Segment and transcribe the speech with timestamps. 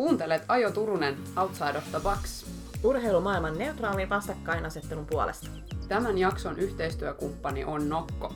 [0.00, 2.46] Kuuntelet Ajo Turunen Outside of the Box.
[2.84, 5.46] Urheilumaailman neutraalin vastakkainasettelun puolesta.
[5.88, 8.32] Tämän jakson yhteistyökumppani on Nokko.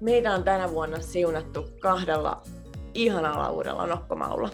[0.00, 2.42] Meitä on tänä vuonna siunattu kahdella
[2.94, 4.50] ihanalla uudella nokkomaulla.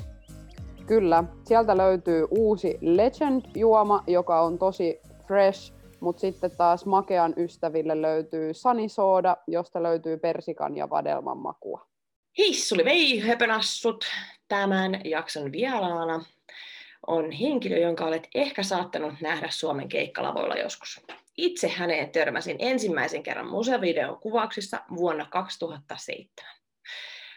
[0.87, 8.54] Kyllä, sieltä löytyy uusi Legend-juoma, joka on tosi fresh, mutta sitten taas makean ystäville löytyy
[8.54, 11.96] Sunny Soda, josta löytyy persikan ja vadelman makua.
[12.38, 14.04] Hissuli vei höpönassut.
[14.48, 16.24] Tämän jakson vieraana
[17.06, 21.00] on henkilö, jonka olet ehkä saattanut nähdä Suomen keikkalavoilla joskus.
[21.36, 26.27] Itse häneen törmäsin ensimmäisen kerran museovideon kuvauksissa vuonna 2007.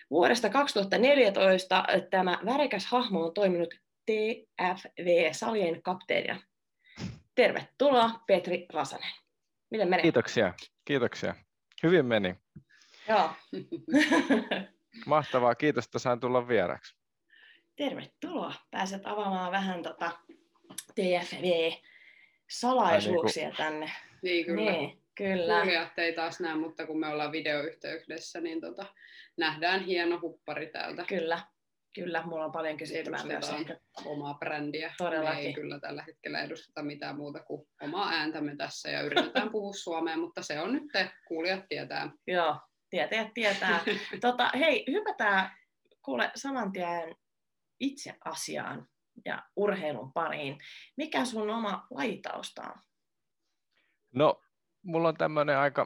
[0.09, 3.73] Vuodesta 2014 tämä värikäs hahmo on toiminut
[4.05, 6.41] TFV-salien kapteenina.
[7.35, 9.13] Tervetuloa Petri Rasanen.
[9.71, 10.01] Miten menee?
[10.01, 10.53] Kiitoksia,
[10.85, 11.35] kiitoksia.
[11.83, 12.35] Hyvin meni.
[13.07, 13.29] Joo.
[15.05, 16.95] Mahtavaa, kiitos, että sain tulla vieraksi.
[17.75, 18.53] Tervetuloa.
[18.71, 20.11] Pääset avaamaan vähän tota
[20.95, 23.91] TFV-salaisuuksia Ai niin tänne.
[24.21, 24.71] Niin kyllä.
[24.71, 25.61] Niin, kyllä.
[25.61, 28.85] Kuulijat ei taas näe, mutta kun me ollaan videoyhteydessä, niin tota,
[29.37, 31.03] nähdään hieno huppari täältä.
[31.03, 31.39] Kyllä,
[31.95, 32.23] kyllä.
[32.25, 33.79] Mulla on paljon kysyttävää myös ehkä.
[34.05, 34.93] omaa brändiä.
[34.97, 35.39] Todellakin.
[35.39, 39.73] Me ei kyllä tällä hetkellä edusteta mitään muuta kuin omaa ääntämme tässä ja yritetään puhua
[39.73, 42.11] suomea, mutta se on nyt te, kuulijat tietää.
[42.27, 42.59] Joo,
[42.89, 43.79] tietäjät tietää.
[44.21, 45.57] tota, hei, hypätään
[46.01, 47.15] kuule saman tien
[47.79, 48.87] itse asiaan
[49.25, 50.57] ja urheilun pariin.
[50.97, 52.81] Mikä sun oma lajitausta on?
[54.15, 54.41] No,
[54.83, 55.85] mulla on tämmöinen aika,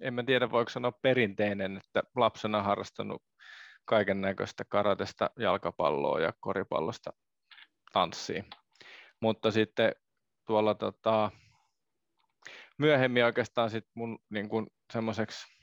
[0.00, 3.22] en mä tiedä voiko sanoa perinteinen, että lapsena harrastanut
[3.84, 7.12] kaiken näköistä karatesta, jalkapalloa ja koripallosta
[7.92, 8.44] tanssiin.
[9.20, 9.92] Mutta sitten
[10.46, 11.30] tuolla tota,
[12.78, 15.61] myöhemmin oikeastaan sit mun niin kun semmoiseksi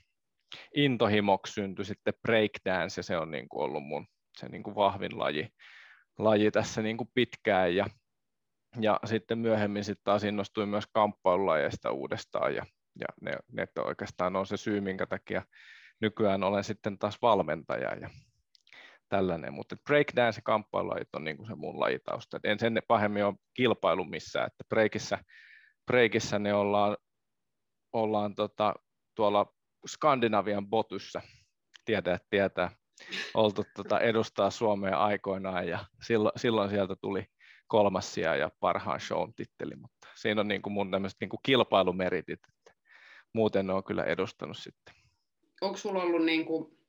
[0.74, 4.06] intohimoksi syntyi sitten breakdance ja se on niin kuin ollut mun
[4.38, 5.48] se niin kuin vahvin laji,
[6.18, 7.86] laji tässä niin kuin pitkään ja,
[8.80, 12.66] ja sitten myöhemmin sitten taas innostuin myös kamppailulajeista uudestaan ja,
[13.00, 15.42] ja ne, ne oikeastaan on se syy, minkä takia
[16.00, 18.10] nykyään olen sitten taas valmentaja ja
[19.08, 22.40] tällainen, mutta breakdance ja kamppailulajit on niin kuin se mun lajitausta.
[22.44, 25.18] En sen pahemmin ole kilpailu missään, että breakissä,
[25.86, 26.96] breakissä ne ollaan,
[27.92, 28.74] ollaan tota,
[29.14, 29.54] tuolla
[29.86, 31.22] Skandinavian botyssä,
[31.84, 32.70] tietää, tietää,
[33.34, 37.26] oltu tota, edustaa Suomea aikoinaan ja silloin, silloin sieltä tuli
[37.66, 41.40] kolmas sija ja parhaan shown titteli, mutta siinä on niin kuin mun tämmöiset niin kuin
[41.42, 42.72] kilpailumeritit, että
[43.32, 44.94] muuten ne on kyllä edustanut sitten.
[45.60, 46.80] Onko sulla ollut niin kuin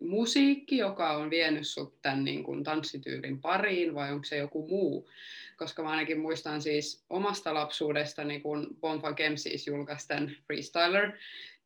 [0.00, 5.08] musiikki, joka on vienyt sut tämän niin kuin tanssityylin pariin, vai onko se joku muu?
[5.56, 11.12] Koska mä ainakin muistan siis omasta lapsuudestani, kun Bonfa Kem siis julkaisi tämän Freestyler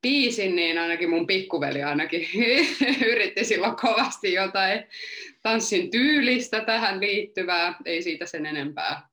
[0.02, 2.28] biisin, niin ainakin mun pikkuveli ainakin
[3.12, 4.84] yritti silloin kovasti jotain
[5.42, 9.08] tanssin tyylistä tähän liittyvää, ei siitä sen enempää.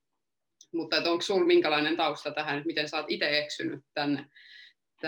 [0.74, 4.26] Mutta onko sulla minkälainen tausta tähän, että miten sä oot itse eksynyt tänne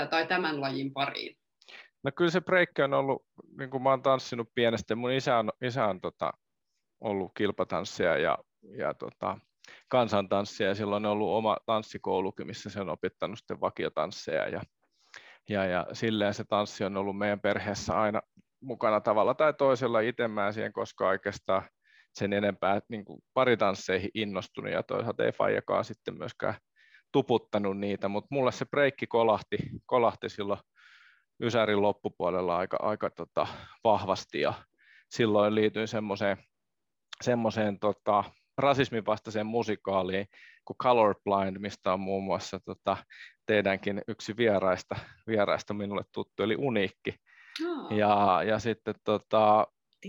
[0.09, 1.37] tai tämän lajin pariin?
[2.03, 3.25] No kyllä se break on ollut,
[3.57, 6.31] niin kuin mä oon tanssinut pienestä, mun isä on, isä on tota,
[7.01, 8.37] ollut kilpatanssia ja,
[8.77, 9.37] ja tota,
[9.87, 14.61] kansantanssia ja silloin on ollut oma tanssikoulukin, missä se on opettanut sitten vakiotansseja ja,
[15.49, 18.21] ja, ja silleen se tanssi on ollut meidän perheessä aina
[18.61, 19.99] mukana tavalla tai toisella.
[19.99, 21.63] Itse mä en siihen koskaan oikeastaan
[22.13, 26.55] sen enempää niin kuin paritansseihin innostunut ja toisaalta ei Fajakaan sitten myöskään
[27.11, 30.59] tuputtanut niitä, mutta mulle se breikki kolahti, kolahti silloin
[31.41, 33.47] Ysärin loppupuolella aika, aika tota,
[33.83, 34.53] vahvasti ja
[35.09, 36.37] silloin liityin semmoiseen,
[37.23, 38.23] semmoiseen tota,
[38.57, 40.25] rasismin vastaiseen musikaaliin
[40.65, 42.97] kuin Colorblind, mistä on muun muassa tota,
[43.45, 44.95] teidänkin yksi vieraista,
[45.27, 47.15] vieraista minulle tuttu, eli Uniikki.
[47.67, 47.97] Oh.
[47.97, 49.67] Ja, ja sitten tota,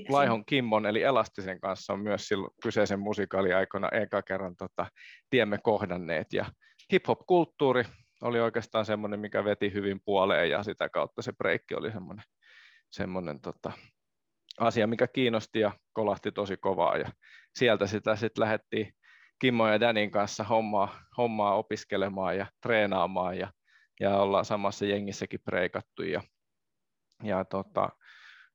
[0.08, 4.86] Laihon Kimmon, eli Elastisen kanssa on myös silloin kyseisen musikaali aikana eka kerran tota,
[5.30, 6.32] tiemme kohdanneet.
[6.32, 6.44] Ja
[6.92, 7.84] hip-hop-kulttuuri
[8.22, 12.24] oli oikeastaan semmoinen, mikä veti hyvin puoleen, ja sitä kautta se breikki oli semmoinen,
[12.90, 13.72] semmoinen tota,
[14.58, 16.96] asia, mikä kiinnosti ja kolahti tosi kovaa.
[16.96, 17.12] Ja
[17.58, 18.92] sieltä sitä sitten lähdettiin
[19.38, 23.52] Kimmo ja Danin kanssa hommaa, hommaa opiskelemaan ja treenaamaan ja,
[24.00, 26.02] ja ollaan samassa jengissäkin preikattu.
[26.02, 26.22] Ja,
[27.24, 27.88] ja tota,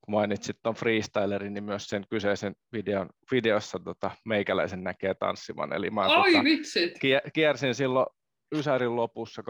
[0.01, 5.73] kun mainitsit tuon freestylerin, niin myös sen kyseisen videon, videossa tota, meikäläisen näkee tanssivan.
[5.73, 6.93] Eli mä Ai tota, vitsit!
[7.33, 8.07] kiersin silloin
[8.55, 9.41] Ysärin lopussa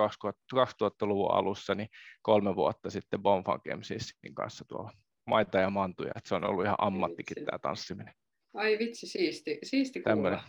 [0.56, 1.90] 2000-luvun alussa, niin
[2.22, 4.92] kolme vuotta sitten Bonfan Kemsissin kanssa tuolla
[5.26, 6.12] maita ja mantuja.
[6.16, 8.14] että se on ollut ihan ammattikin tämä tanssiminen.
[8.54, 10.16] Ai vitsi, siisti, siisti kuulla.
[10.16, 10.40] Tämmöinen.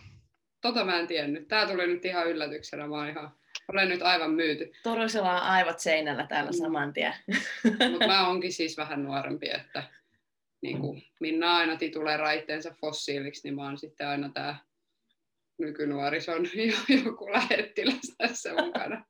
[0.61, 1.47] Tota mä en tiennyt.
[1.47, 2.87] Tää tuli nyt ihan yllätyksenä.
[2.87, 3.31] Mä ihan,
[3.67, 4.71] olen nyt aivan myyty.
[4.83, 6.57] Turusella on aivot seinällä täällä Mm.
[6.57, 7.13] saman tien.
[7.91, 9.83] Mutta mä onkin siis vähän nuorempi, että
[10.61, 14.55] niin kuin Minna aina tituleeraa itteensä fossiiliksi, niin mä oon sitten aina tämä
[15.57, 16.45] nykynuorison
[17.05, 19.05] joku lähettiläs tässä mukana.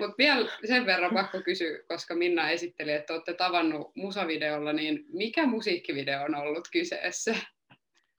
[0.00, 5.46] Mutta vielä sen verran pakko kysyä, koska Minna esitteli, että olette tavannut musavideolla, niin mikä
[5.46, 7.34] musiikkivideo on ollut kyseessä?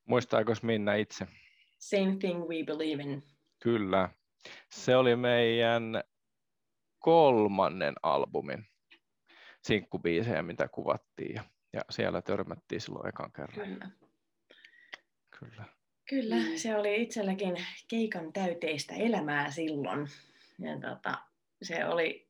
[0.06, 1.28] Muistaako Minna itse?
[1.80, 3.24] Same thing we believe in.
[3.64, 4.10] Kyllä.
[4.72, 6.04] Se oli meidän
[7.00, 8.66] kolmannen albumin
[9.62, 11.36] sinkkubiisejä, mitä kuvattiin.
[11.36, 11.44] Ja,
[11.74, 13.68] ja siellä törmättiin silloin ekan kerran.
[13.68, 13.90] Kyllä.
[15.40, 15.75] Kyllä.
[16.10, 16.56] Kyllä, mm.
[16.56, 20.08] se oli itselläkin keikan täyteistä elämää silloin.
[20.60, 21.18] Ja tota,
[21.62, 22.28] se oli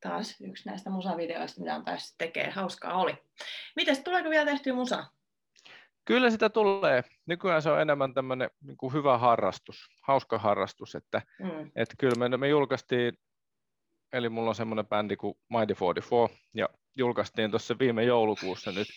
[0.00, 2.52] taas yksi näistä musavideoista, mitä on päässyt tekemään.
[2.52, 3.14] Hauskaa oli.
[3.76, 5.06] Mites, tuleeko vielä tehtyä musa?
[6.04, 7.04] Kyllä sitä tulee.
[7.26, 10.94] Nykyään se on enemmän tämmöinen niin kuin hyvä harrastus, hauska harrastus.
[10.94, 11.70] Että, mm.
[11.76, 13.18] että kyllä me, me julkaistiin,
[14.12, 18.88] eli mulla on semmoinen bändi kuin Mighty 44, ja julkaistiin tuossa viime joulukuussa nyt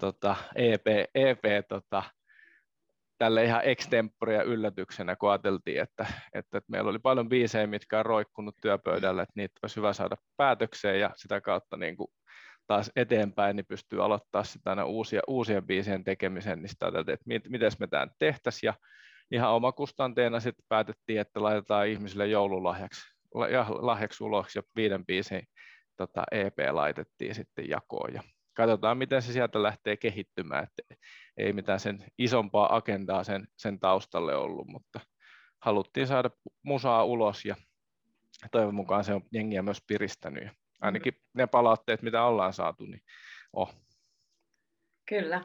[0.00, 2.02] tota, EP, EP tota,
[3.18, 8.06] tälle ihan extemporia yllätyksenä, kun ajateltiin, että, että, että meillä oli paljon biisejä, mitkä on
[8.06, 12.08] roikkunut työpöydällä, että niitä olisi hyvä saada päätökseen ja sitä kautta niin kuin
[12.66, 17.24] taas eteenpäin, niin pystyy aloittaa sitä aina uusia, uusien biisien tekemisen, niin sitä ajateltiin, että
[17.26, 18.74] mit, miten me tämä tehtäisiin ja
[19.30, 23.02] ihan omakustanteena sitten päätettiin, että laitetaan ihmisille joululahjaksi
[23.50, 25.42] ja lahjaksi ulos ja viiden biisin
[25.96, 28.22] tota, EP laitettiin sitten jakoon ja
[28.58, 30.64] katsotaan, miten se sieltä lähtee kehittymään.
[30.64, 30.94] Että
[31.36, 35.00] ei mitään sen isompaa agendaa sen, sen taustalle ollut, mutta
[35.64, 36.30] haluttiin saada
[36.62, 37.56] musaa ulos ja
[38.50, 40.44] toivon mukaan se on jengiä myös piristänyt.
[40.44, 40.50] Ja
[40.80, 43.02] ainakin ne palautteet, mitä ollaan saatu, niin
[43.52, 43.74] oh,
[45.08, 45.40] Kyllä.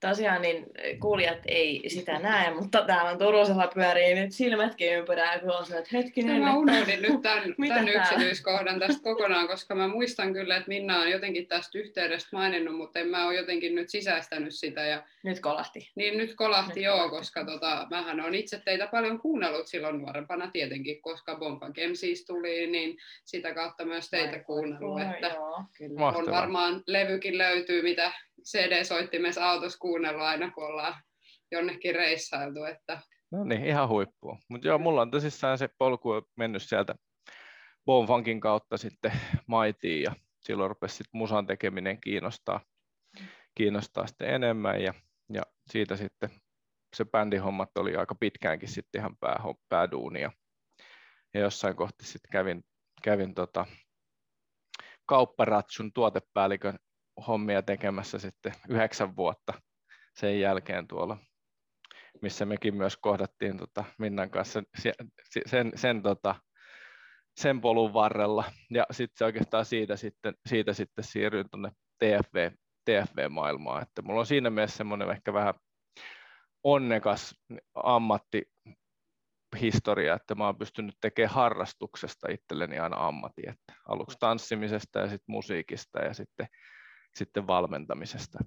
[0.00, 0.66] Tosiaan niin
[1.00, 5.78] kuulijat ei sitä näe, mutta täällä on Turusella pyörii nyt silmätkin ympyrää, kun on se,
[5.78, 6.42] että hetkinen.
[6.42, 11.10] Mä unohdin nyt tämän, tämän yksityiskohdan tästä kokonaan, koska mä muistan kyllä, että Minna on
[11.10, 14.80] jotenkin tästä yhteydestä maininnut, mutta en mä ole jotenkin nyt sisäistänyt sitä.
[14.80, 15.02] Ja...
[15.22, 15.90] Nyt kolahti.
[15.94, 17.16] Niin, nyt kolahti nyt joo, kolahti.
[17.16, 22.66] koska tota, mähän on itse teitä paljon kuunnellut silloin nuorempana tietenkin, koska Bomba siis tuli,
[22.66, 25.00] niin sitä kautta myös teitä Ai, kuunnellut.
[25.00, 26.06] Että joo, kyllä.
[26.06, 28.12] On varmaan levykin löytyy, mitä
[28.44, 30.94] CD-soittimessa autossa kuunnellut aina, kun ollaan
[31.52, 32.64] jonnekin reissailtu.
[32.64, 33.00] Että...
[33.32, 34.38] No niin, ihan huippua.
[34.48, 36.94] Mutta joo, mulla on tosissaan se polku mennyt sieltä
[37.86, 39.12] Bonfunkin kautta sitten
[39.46, 42.60] Maitiin ja silloin rupesi sitten musan tekeminen kiinnostaa,
[43.54, 44.94] kiinnostaa sitten enemmän ja,
[45.32, 46.30] ja siitä sitten
[46.96, 50.32] se bändihommat oli aika pitkäänkin sitten ihan pää, pääduunia.
[51.34, 52.64] Ja jossain kohti sitten kävin,
[53.02, 53.66] kävin tota,
[55.06, 56.78] kaupparatsun tuotepäällikön
[57.26, 59.52] hommia tekemässä sitten yhdeksän vuotta
[60.14, 61.16] sen jälkeen tuolla,
[62.22, 64.62] missä mekin myös kohdattiin tota Minnan kanssa
[65.46, 66.34] sen, sen, tota,
[67.36, 68.44] sen polun varrella.
[68.70, 72.50] Ja sitten oikeastaan siitä sitten, siitä sitten siirryin tuonne TFV,
[72.84, 73.82] TFV-maailmaan.
[73.82, 75.54] Että mulla on siinä mielessä semmoinen ehkä vähän
[76.64, 77.34] onnekas
[77.74, 78.42] ammatti
[79.60, 85.32] historia, että mä oon pystynyt tekemään harrastuksesta itselleni aina ammatti, että aluksi tanssimisesta ja sitten
[85.32, 86.46] musiikista ja sitten
[87.14, 88.38] sitten valmentamisesta.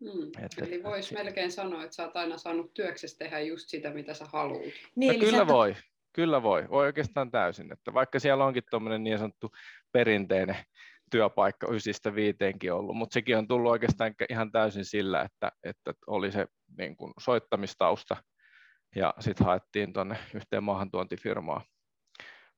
[0.00, 0.44] Mm.
[0.44, 4.14] Että, eli voisi melkein sanoa, että sä oot aina saanut työksessä tehdä just sitä, mitä
[4.14, 4.62] sä haluat.
[4.96, 5.46] Niin, no, kyllä sä...
[5.46, 5.76] voi,
[6.12, 7.72] kyllä voi, voi oikeastaan täysin.
[7.72, 9.50] Että vaikka siellä onkin tuommoinen niin sanottu
[9.92, 10.56] perinteinen
[11.10, 16.32] työpaikka ysistä viiteenkin ollut, mutta sekin on tullut oikeastaan ihan täysin sillä, että, että oli
[16.32, 16.46] se
[16.78, 18.16] niin kuin soittamistausta
[18.96, 21.62] ja sitten haettiin tuonne yhteen maahantuontifirmaan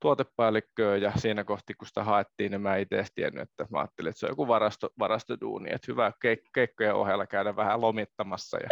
[0.00, 4.10] tuotepäällikköä ja siinä kohti, kun sitä haettiin, niin mä itse edes tiennyt, että mä ajattelin,
[4.10, 8.68] että se on joku varasto, varastoduuni, että hyvä keik- keikkojen ohella käydä vähän lomittamassa ja,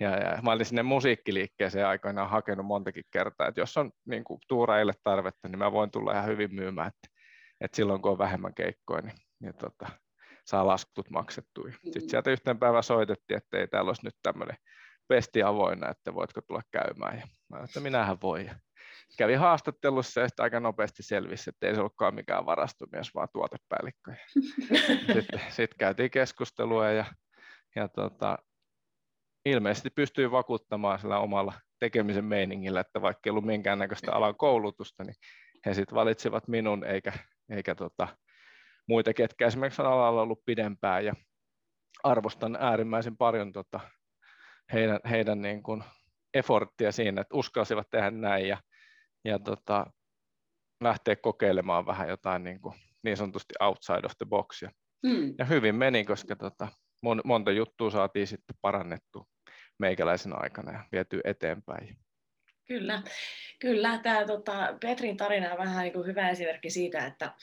[0.00, 4.40] ja, ja mä olin sinne musiikkiliikkeeseen aikoinaan hakenut montakin kertaa, että jos on niin kuin,
[4.48, 7.18] tuuraille tarvetta, niin mä voin tulla ihan hyvin myymään, että,
[7.60, 9.86] että silloin kun on vähemmän keikkoja, niin, niin tota,
[10.46, 11.68] saa laskut maksettua.
[11.84, 14.56] Sitten sieltä yhteen päivän soitettiin, että ei täällä olisi nyt tämmöinen
[15.08, 17.18] pesti avoinna, että voitko tulla käymään.
[17.18, 18.50] Ja mä että minähän voi
[19.18, 24.14] kävi haastattelussa ja aika nopeasti selvisi, että ei se ollutkaan mikään varastomies, vaan tuotepäällikkö.
[25.14, 27.04] sitten, sitten käytiin keskustelua ja,
[27.76, 28.38] ja tota,
[29.44, 35.14] ilmeisesti pystyi vakuuttamaan sillä omalla tekemisen meiningillä, että vaikka ei ollut minkäännäköistä alan koulutusta, niin
[35.66, 37.12] he sitten valitsivat minun eikä,
[37.50, 38.08] eikä tota,
[38.88, 41.14] muita, ketkä esimerkiksi on alalla ollut pidempään ja
[42.02, 43.80] arvostan äärimmäisen paljon tota,
[44.72, 45.84] heidän, heidän niin kuin
[46.34, 48.58] efforttia siinä, että uskalsivat tehdä näin ja
[49.24, 49.86] ja tota,
[50.82, 54.62] lähteä kokeilemaan vähän jotain niin, kuin, niin sanotusti outside of the box.
[54.62, 54.70] Ja,
[55.02, 55.34] mm.
[55.38, 56.68] ja hyvin meni, koska tota,
[57.02, 59.28] mon, monta juttua saatiin sitten parannettu
[59.78, 61.98] meikäläisen aikana ja viety eteenpäin.
[62.66, 63.02] Kyllä,
[63.58, 64.00] kyllä.
[64.02, 67.34] Tämä tota, Petrin tarina on vähän niin kuin hyvä esimerkki siitä, että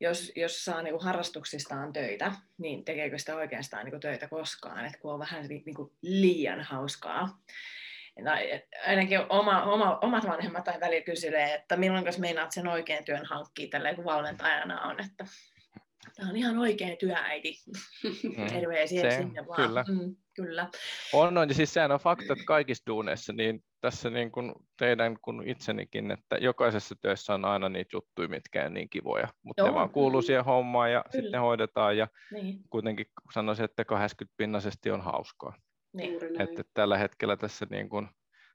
[0.00, 4.86] jos, jos saa niin kuin harrastuksistaan töitä, niin tekeekö sitä oikeastaan niin kuin töitä koskaan,
[4.86, 7.38] että kun on vähän niin kuin liian hauskaa.
[8.22, 8.30] No,
[8.86, 13.68] ainakin oma, oma, omat vanhemmat tai välillä kyselee, että milloin meinaat sen oikean työn hankkia,
[13.70, 15.24] tällä kun valmentajana on, että
[16.16, 17.56] tämä on ihan oikea työäiti.
[18.04, 18.46] Mm.
[18.54, 19.66] Terveisiä se, sinne vaan.
[19.66, 19.84] Kyllä.
[19.88, 20.68] Mm, kyllä.
[21.12, 25.16] On, on, ja siis sehän on fakta, että kaikissa duuneissa, niin tässä niin kuin teidän
[25.22, 29.68] kuin itsenikin, että jokaisessa työssä on aina niitä juttuja, mitkä on niin kivoja, mutta Joo.
[29.68, 31.22] ne vaan kuuluu siihen hommaan ja kyllä.
[31.22, 32.60] sitten hoidetaan ja niin.
[32.70, 35.54] kuitenkin sanoisin, että 80 pinnasesti on hauskaa.
[35.92, 36.40] Niin.
[36.40, 38.08] Että tällä hetkellä tässä niin kuin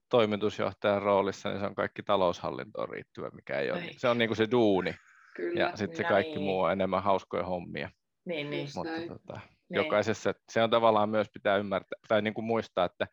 [0.10, 3.82] toimitusjohtajan roolissa, niin se on kaikki taloushallintoon riittyvä, mikä ei ole.
[3.82, 4.00] Niin.
[4.00, 4.96] Se on niin kuin se duuni.
[5.36, 6.44] Kyllä, ja sitten se kaikki niin.
[6.44, 7.90] muu on enemmän hauskoja hommia.
[8.26, 8.70] Niin, niin.
[8.76, 9.84] Mutta tota, niin.
[9.84, 13.08] jokaisessa, se on tavallaan myös pitää ymmärtää, tai niin kuin muistaa, että,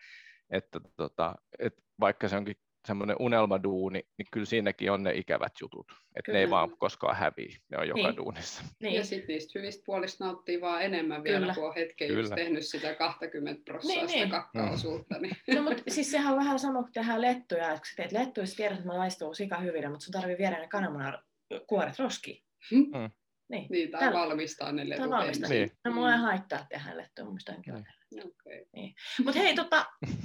[0.51, 2.57] että, tota, että vaikka se onkin
[2.87, 5.87] semmoinen unelmaduuni, niin kyllä siinäkin on ne ikävät jutut.
[6.17, 8.17] Että ne ei vaan koskaan häviä, ne on joka niin.
[8.17, 8.65] duunissa.
[8.83, 8.95] Niin.
[8.95, 11.55] Ja sitten niistä hyvistä puolista nauttii vaan enemmän vielä, kyllä.
[11.55, 12.21] kun on hetken kyllä.
[12.21, 14.31] just tehnyt sitä 20 prosenttia niin, niin.
[14.31, 15.19] kakkaosuutta.
[15.19, 15.37] Niin.
[15.55, 18.79] No mutta siis sehän on vähän sama kuin tehdään lettuja, että kun teet lettuja, tiedät,
[18.79, 21.19] että ne maistuu sika hyvin, mutta sun tarvii viedä ne kananmunan
[21.67, 22.43] kuoret roskiin.
[22.73, 23.11] Mm.
[23.51, 24.19] Niin, niin tai Tällä...
[24.19, 25.51] valmistaa ne letut valmistaa.
[25.51, 25.71] Niin.
[25.85, 27.75] No mulla ei haittaa tehdä lettuja, mun mielestä onkin
[28.19, 28.65] Okay.
[28.73, 28.95] Niin.
[29.25, 29.87] Mutta hei, tota,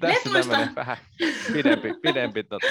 [0.00, 0.30] Tässä
[0.76, 0.96] vähän
[1.52, 2.66] pidempi, pidempi tota.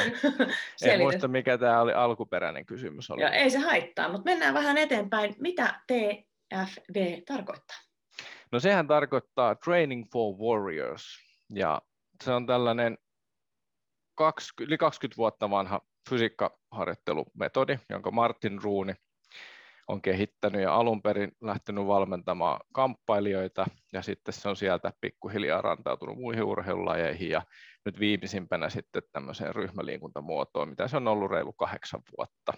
[0.82, 3.12] en muista mikä tämä oli alkuperäinen kysymys.
[3.12, 3.22] Oli.
[3.22, 5.36] Joo, ei se haittaa, mutta mennään vähän eteenpäin.
[5.39, 7.77] Mitä TFW tarkoittaa?
[8.51, 11.20] No sehän tarkoittaa Training for Warriors,
[11.54, 11.82] ja
[12.24, 12.98] se on tällainen
[14.16, 18.94] 20, yli 20 vuotta vanha fysiikkaharjoittelumetodi, jonka Martin Ruuni
[19.88, 26.17] on kehittänyt ja alun perin lähtenyt valmentamaan kamppailijoita ja sitten se on sieltä pikkuhiljaa rantautunut
[26.17, 27.41] muihin urheilulajeihin ja
[27.86, 32.53] nyt viimeisimpänä sitten tämmöiseen ryhmäliikuntamuotoon, mitä se on ollut reilu kahdeksan vuotta.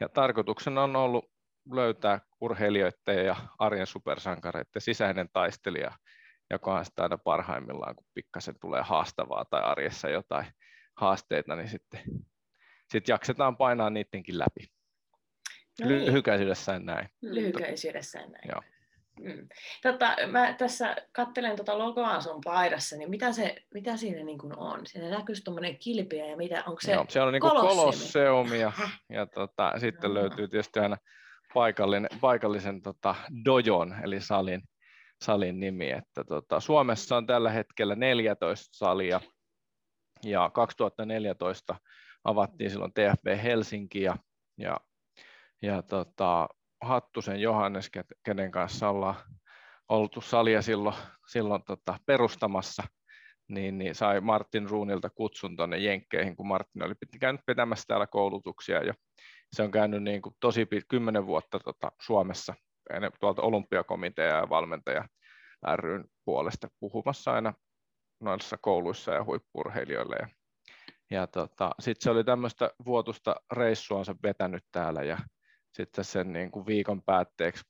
[0.00, 1.24] Ja tarkoituksena on ollut
[1.72, 5.90] löytää urheilijoiden ja arjen supersankareiden sisäinen taistelija,
[6.50, 10.46] joka on sitä aina parhaimmillaan, kun pikkasen tulee haastavaa tai arjessa jotain
[10.96, 12.00] haasteita, niin sitten
[12.92, 14.77] sit jaksetaan painaa niidenkin läpi.
[15.80, 16.06] No niin.
[16.06, 17.08] Lyhykäisyydessään näin.
[17.22, 18.48] Lyhykäisyydessään näin.
[18.48, 18.62] Joo.
[19.20, 19.48] Mm.
[19.82, 24.58] Tota, mä tässä katselen tuota logoa sun paidassa, niin mitä, se, mitä siinä niin kuin
[24.58, 24.86] on?
[24.86, 28.72] Siinä näkyy tuommoinen kilpiä ja mitä, onko se Joo, se on niin kuin kolosseumi ja,
[29.08, 30.14] ja tota, sitten no.
[30.14, 30.96] löytyy tietysti aina
[31.54, 34.62] paikallinen, paikallisen tota, dojon eli salin,
[35.24, 35.90] salin nimi.
[35.90, 39.20] Että, tota, Suomessa on tällä hetkellä 14 salia
[40.24, 41.76] ja 2014
[42.24, 44.16] avattiin silloin TFB Helsinki ja,
[44.58, 44.80] ja
[45.62, 46.48] ja tota,
[46.80, 47.90] Hattusen Johannes,
[48.24, 49.14] kenen kanssa ollaan
[49.88, 50.96] oltu salia silloin,
[51.26, 52.82] silloin tota, perustamassa,
[53.48, 58.82] niin, niin sai Martin Ruunilta kutsun tuonne Jenkkeihin, kun Martin oli käynyt pitämässä täällä koulutuksia
[58.82, 58.94] ja
[59.52, 62.54] se on käynyt niin kuin tosi kymmenen vuotta tota, Suomessa
[63.20, 65.08] tuolta olympiakomitea ja valmentaja
[65.76, 67.54] ryn puolesta puhumassa aina
[68.20, 70.16] noissa kouluissa ja huippurheilijoille.
[70.20, 70.28] Ja,
[71.10, 75.18] ja tota, sitten se oli tämmöistä vuotusta reissuansa vetänyt täällä ja
[75.72, 77.64] sitten sen niin kuin viikon päätteeksi,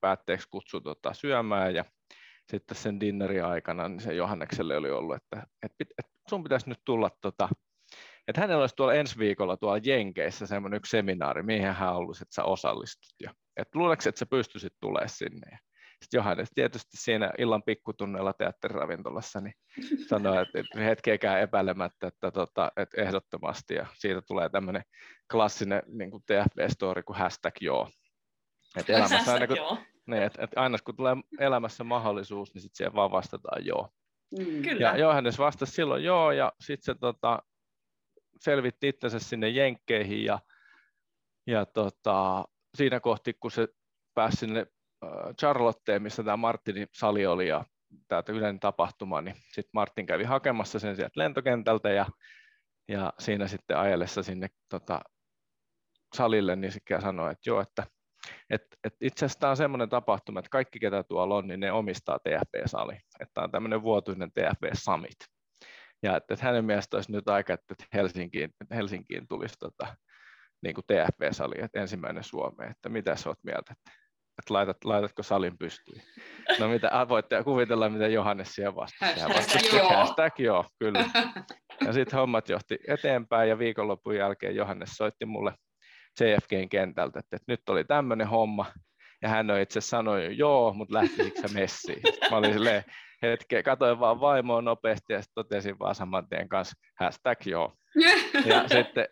[0.00, 1.84] päätteeksi kutsui tota syömään ja
[2.50, 6.80] sitten sen dinnerin aikana niin se Johannekselle oli ollut, että, että, että sun pitäisi nyt
[6.84, 7.48] tulla, tota,
[8.28, 12.34] että hänellä olisi tuolla ensi viikolla tuolla Jenkeissä semmoinen yksi seminaari, mihin hän haluaisi, että
[12.34, 13.14] sä osallistut.
[13.22, 15.48] Ja, että luuleeko, että sä pystyisit tulemaan sinne.
[15.50, 15.58] Ja
[16.04, 19.54] sitten Johannes tietysti siinä illan pikkutunneilla teatteriravintolassa niin
[20.08, 23.74] sanoi, että, hetkeäkään epäilemättä, että, tota, että ehdottomasti.
[23.74, 24.82] Ja siitä tulee tämmöinen
[25.32, 27.90] klassinen niin kuin TFB-story kuin hashtag joo.
[28.76, 29.56] Että elämässä aina, kun,
[30.06, 33.88] niin, että, että aina kun tulee elämässä mahdollisuus, niin sitten siihen vaan vastataan joo.
[34.38, 34.62] Mm.
[34.62, 34.80] Kyllä.
[34.80, 37.42] Ja Johannes vastasi silloin joo, ja sitten se tota,
[38.40, 40.38] selvitti itsensä sinne Jenkkeihin, ja,
[41.46, 42.44] ja tota,
[42.74, 43.68] siinä kohti, kun se
[44.14, 44.66] pääsi sinne
[45.40, 47.64] Charlotteen, missä tämä Martinin sali oli ja
[48.08, 52.06] tämä yleinen tapahtuma, niin sitten Martin kävi hakemassa sen sieltä lentokentältä ja,
[52.88, 55.00] ja siinä sitten ajellessa sinne tota,
[56.14, 57.86] salille, niin sitten sanoi, että joo, että
[58.50, 61.72] et, et itse asiassa tämä on semmoinen tapahtuma, että kaikki ketä tuolla on, niin ne
[61.72, 62.98] omistaa TFP-sali.
[63.20, 65.16] Että on tämmöinen vuotuinen TFP Summit.
[66.02, 69.96] Ja että, että hänen mielestä olisi nyt aika, että Helsinkiin, Helsinkiin tulisi tota,
[70.62, 73.90] niin kuin TFP-sali, että ensimmäinen Suomeen, että mitä sä oot mieltä, että
[74.38, 76.02] että laitat, laitatko salin pystyyn.
[76.58, 79.20] No mitä, voitte kuvitella, mitä Johannes siihen vastasi.
[79.20, 79.88] Hashtag joo.
[79.98, 81.04] Hashtag joo, kyllä.
[81.86, 85.54] Ja sitten hommat johti eteenpäin ja viikonlopun jälkeen Johannes soitti mulle
[86.20, 88.66] JFKn kentältä, että, että nyt oli tämmöinen homma.
[89.22, 92.02] Ja hän on itse sanoi, joo, mutta lähtisikö sä messiin?
[92.30, 92.84] Mä olin silleen,
[93.22, 97.72] hetkeä, katoin vaan vaimoa nopeasti ja sitten totesin vaan saman tien kanssa hashtag joo.
[98.46, 99.08] Ja sitten,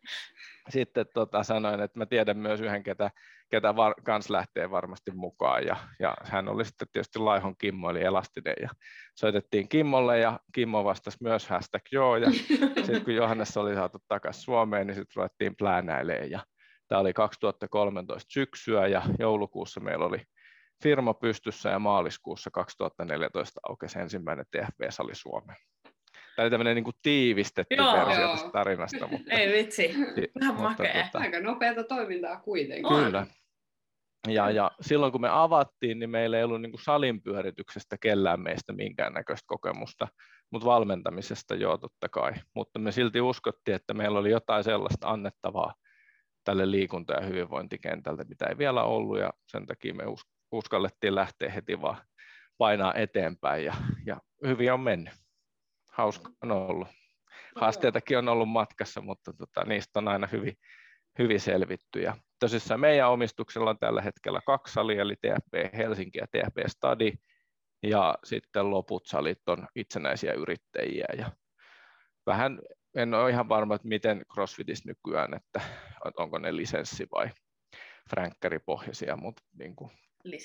[0.68, 3.10] sitten tota, sanoin, että mä tiedän myös yhden, ketä,
[3.50, 5.66] ketä var, kans lähtee varmasti mukaan.
[5.66, 8.54] Ja, ja hän oli sitten tietysti Laihon Kimmo, eli Elastinen.
[8.62, 8.68] Ja
[9.14, 12.16] soitettiin Kimmolle ja Kimmo vastasi myös hashtag joo.
[12.16, 12.30] Ja
[12.84, 16.30] sitten kun Johannes oli saatu takaisin Suomeen, niin sitten ruvettiin pläänäilemään.
[16.30, 16.40] Ja
[16.88, 20.22] tämä oli 2013 syksyä ja joulukuussa meillä oli
[20.82, 25.58] firma pystyssä ja maaliskuussa 2014 aukesi ensimmäinen TFB-sali Suomeen.
[26.36, 28.32] Tämä oli tämmöinen niin kuin tiivistetty joo, versio joo.
[28.32, 29.06] tästä tarinasta.
[29.12, 29.94] Mutta, Ei vitsi,
[30.40, 31.04] vähän makea.
[31.04, 32.88] Tota, Aika nopeata toimintaa kuitenkin.
[32.88, 33.26] Kyllä.
[34.28, 38.40] Ja, ja silloin kun me avattiin, niin meillä ei ollut niin kuin salin pyörityksestä kellään
[38.40, 40.08] meistä minkäännäköistä kokemusta,
[40.50, 42.32] mutta valmentamisesta joo totta kai.
[42.54, 45.74] Mutta me silti uskottiin, että meillä oli jotain sellaista annettavaa
[46.44, 50.04] tälle liikunta- ja hyvinvointikentältä, mitä ei vielä ollut, ja sen takia me
[50.52, 51.96] uskallettiin lähteä heti vaan
[52.58, 53.74] painaa eteenpäin, ja,
[54.06, 55.14] ja hyvin on mennyt
[55.92, 56.88] hauska on ollut.
[57.56, 60.56] Haasteitakin on ollut matkassa, mutta tota, niistä on aina hyvin,
[61.18, 62.00] hyvin selvitty.
[62.00, 67.12] Ja tosissaan meidän omistuksella on tällä hetkellä kaksi salia, eli TFP Helsinki ja TFP Stadi,
[67.82, 71.06] ja sitten loput salit on itsenäisiä yrittäjiä.
[71.18, 71.32] Ja
[72.26, 72.58] vähän
[72.96, 75.60] en ole ihan varma, että miten CrossFitis nykyään, että
[76.16, 77.30] onko ne lisenssi- vai
[78.10, 79.90] fränkkäripohjaisia, mutta niin kuin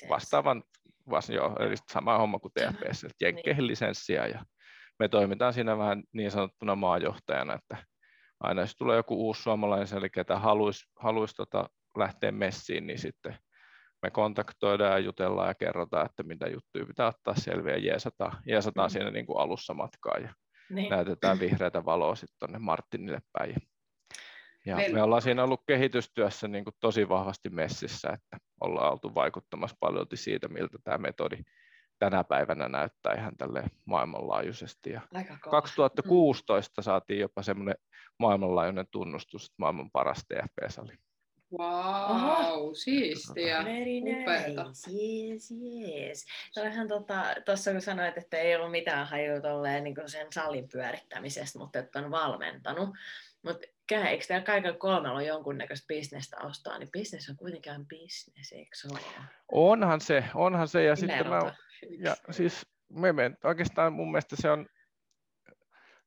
[0.08, 0.64] vastaavan,
[1.10, 3.66] vasta, joo, eli sama homma kuin TFPS, että jenkkeihin niin.
[3.66, 4.44] lisenssiä ja
[4.98, 7.76] me toimitaan siinä vähän niin sanottuna maajohtajana, että
[8.40, 13.36] aina jos tulee joku uusi suomalainen, eli ketä haluaisi, haluaisi tota lähteä messiin, niin sitten
[14.02, 18.90] me kontaktoidaan ja jutellaan ja kerrotaan, että mitä juttuja pitää ottaa selviä ja jeesataan, jeesataan
[18.90, 18.92] mm.
[18.92, 20.34] siinä niin kuin alussa matkaa ja
[20.70, 20.90] niin.
[20.90, 23.54] näytetään vihreätä valoa sitten tuonne Martinille päin.
[24.66, 24.94] Ja Meillä...
[24.94, 30.06] me ollaan siinä ollut kehitystyössä niin kuin tosi vahvasti messissä, että ollaan oltu vaikuttamassa paljon
[30.14, 31.36] siitä, miltä tämä metodi
[31.98, 34.90] tänä päivänä näyttää ihan tälle maailmanlaajuisesti.
[34.90, 35.00] Ja
[35.50, 36.84] 2016 mm.
[36.84, 37.74] saatiin jopa semmoinen
[38.18, 40.98] maailmanlaajuinen tunnustus, että maailman paras TFP-sali.
[41.58, 43.64] Wow, siistiä.
[43.64, 44.90] Very nice.
[44.90, 46.26] Yes, yes.
[46.54, 47.24] Tuossa tota,
[47.72, 52.10] kun sanoit, että ei ollut mitään hajua tolleen, niin sen salin pyörittämisestä, mutta että on
[52.10, 52.88] valmentanut.
[53.42, 58.76] Mutta eikö teillä kaikilla kolmella ole jonkunnäköistä bisnestä ostaa, niin bisnes on kuitenkin bisnes, eikö
[58.76, 59.00] se ole?
[59.52, 60.84] Onhan se, onhan se.
[60.84, 61.54] Ja sitten mä,
[61.98, 64.66] ja siis me men, oikeastaan mun mielestä se on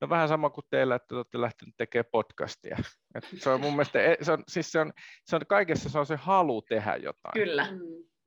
[0.01, 2.77] no vähän sama kuin teillä, että te olette lähteneet tekemään podcastia.
[3.15, 4.93] Et se on mun mielestä, e, se on, siis se on,
[5.25, 7.34] se on kaikessa se on se halu tehdä jotain.
[7.34, 7.67] Kyllä.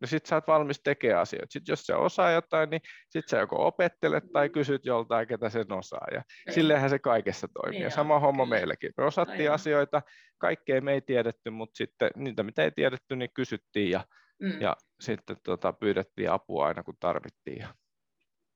[0.00, 1.46] No sit sä oot valmis tekemään asioita.
[1.50, 4.52] Sitten jos se osaa jotain, niin sit sä joko opettelet tai mm.
[4.52, 6.06] kysyt joltain, ketä sen osaa.
[6.12, 6.54] Ja niin.
[6.54, 7.78] silleenhän se kaikessa toimii.
[7.78, 8.56] Niin ja sama homma kyllä.
[8.56, 8.92] meilläkin.
[8.96, 9.54] Me osattiin Aivan.
[9.54, 10.02] asioita,
[10.38, 14.04] kaikkea me ei tiedetty, mutta sitten niitä, mitä ei tiedetty, niin kysyttiin ja,
[14.44, 14.60] mm.
[14.60, 17.58] ja sitten tota, pyydettiin apua aina, kun tarvittiin.
[17.58, 17.74] Ja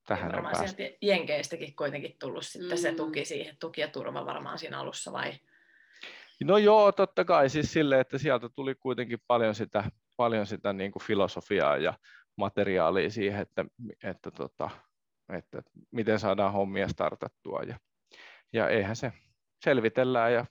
[0.07, 2.83] tähän on sieltä Jenkeistäkin kuitenkin tullut sitten mm.
[2.83, 5.33] se tuki siihen, tuki ja turva varmaan siinä alussa vai?
[6.44, 9.85] No joo, totta kai siis silleen, että sieltä tuli kuitenkin paljon sitä,
[10.16, 11.94] paljon sitä niin kuin filosofiaa ja
[12.37, 13.64] materiaalia siihen, että,
[14.03, 14.70] että, tota,
[15.33, 17.79] että miten saadaan hommia startattua ja,
[18.53, 19.12] ja eihän se
[19.64, 20.46] selvitellään ja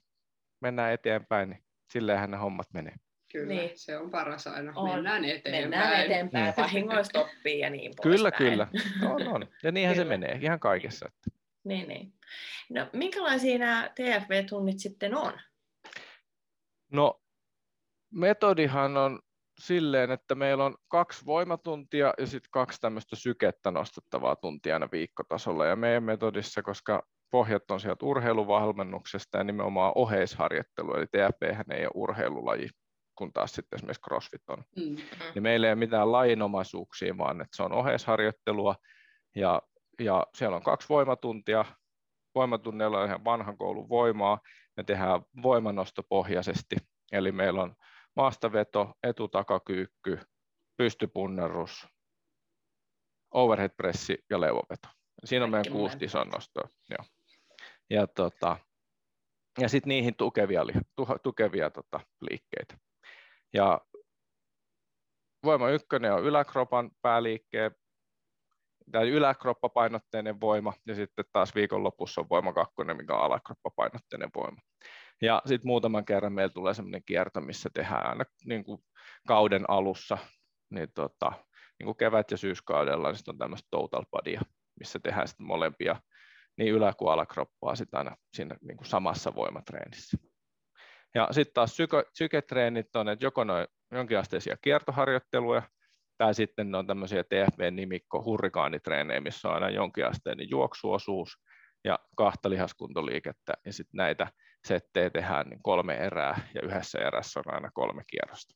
[0.60, 2.94] mennään eteenpäin, niin silleenhän ne hommat menee.
[3.32, 3.70] Kyllä, niin.
[3.74, 4.72] se on paras aina.
[4.76, 4.94] On.
[4.94, 5.70] Mennään eteenpäin.
[5.70, 6.54] Mennään eteenpäin, niin.
[6.56, 8.50] vahingoista oppii ja niin Kyllä, päin.
[8.50, 8.68] kyllä.
[9.12, 9.46] On, on.
[9.62, 10.04] Ja niinhän kyllä.
[10.04, 11.10] se menee, ihan kaikessa.
[11.64, 12.12] Niin, niin.
[12.70, 15.32] No, minkälaisia nämä TFV-tunnit sitten on?
[16.92, 17.20] No,
[18.10, 19.20] metodihan on
[19.58, 25.66] silleen, että meillä on kaksi voimatuntia ja sitten kaksi tämmöistä sykettä nostettavaa tuntia aina viikkotasolla.
[25.66, 31.90] Ja meidän metodissa, koska pohjat on sieltä urheiluvalmennuksesta ja nimenomaan oheisharjoittelu, eli TFP ei ole
[31.94, 32.68] urheilulaji,
[33.18, 34.64] kun taas sitten esimerkiksi CrossFit on.
[34.76, 34.96] Mm.
[35.34, 38.74] Niin meillä ei ole mitään lainomaisuuksia, vaan että se on oheisharjoittelua
[39.36, 39.62] ja,
[40.00, 41.64] ja siellä on kaksi voimatuntia.
[42.34, 44.40] Voimatunneilla on ihan vanhan koulun voimaa.
[44.76, 46.76] Me tehdään voimanostopohjaisesti,
[47.12, 47.74] eli meillä on
[48.16, 50.20] maastaveto, etutakakyykky,
[50.76, 51.86] pystypunnerus,
[53.34, 54.88] overhead pressi ja levoveto.
[55.24, 55.96] Siinä on meidän kuusi
[56.32, 56.68] nostoa.
[56.90, 57.06] Joo.
[57.90, 58.56] Ja, tota,
[59.58, 60.62] ja sitten niihin tukevia,
[61.22, 62.87] tukevia tota, liikkeitä.
[63.52, 63.80] Ja
[65.44, 67.70] voima ykkönen on yläkropan pääliikkeen,
[68.92, 74.60] tai yläkroppapainotteinen voima, ja sitten taas viikonlopussa on voima kakkonen, mikä on alakroppapainotteinen voima.
[75.22, 78.84] Ja sitten muutaman kerran meillä tulee sellainen kierto, missä tehdään aina niin kuin
[79.28, 80.18] kauden alussa,
[80.70, 81.32] niin, tota,
[81.78, 84.40] niin kuin kevät- ja syyskaudella, niin on tämmöistä total bodya,
[84.78, 85.96] missä tehdään sitten molempia
[86.58, 90.18] niin ylä- kuin alakroppaa sitä aina siinä niin kuin samassa voimatreenissä.
[91.14, 95.62] Ja sitten taas psyko, psyketreenit on, että joko noin jonkinasteisia kiertoharjoitteluja,
[96.18, 101.38] Tai sitten ne on tämmöisiä TFV-nimikko hurrikaanitreenejä, missä on aina jonkinasteinen juoksuosuus
[101.84, 104.26] ja kahta lihaskuntoliikettä, ja sitten näitä
[104.66, 108.54] settejä tehdään niin kolme erää, ja yhdessä erässä on aina kolme kierrosta.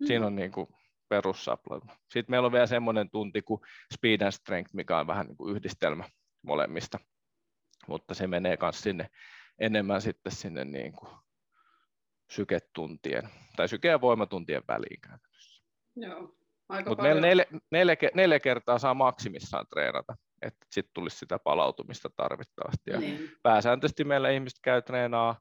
[0.00, 0.06] Mm.
[0.06, 0.66] Siinä on niin kuin
[1.08, 1.86] perussaploita.
[2.12, 3.60] Sitten meillä on vielä semmoinen tunti kuin
[3.94, 6.04] speed and strength, mikä on vähän niin kuin yhdistelmä
[6.42, 6.98] molemmista,
[7.88, 9.08] mutta se menee myös sinne
[9.58, 11.10] enemmän sitten sinne niin kuin
[12.30, 15.62] syketuntien tai syke- ja voimatuntien väliin käytännössä.
[15.96, 16.36] Joo.
[16.88, 22.90] Mutta meillä neljä, neljä, neljä, kertaa saa maksimissaan treenata, että sitten tulisi sitä palautumista tarvittavasti.
[22.90, 23.30] Ja niin.
[23.42, 25.40] Pääsääntöisesti meillä ihmiset käy treenaa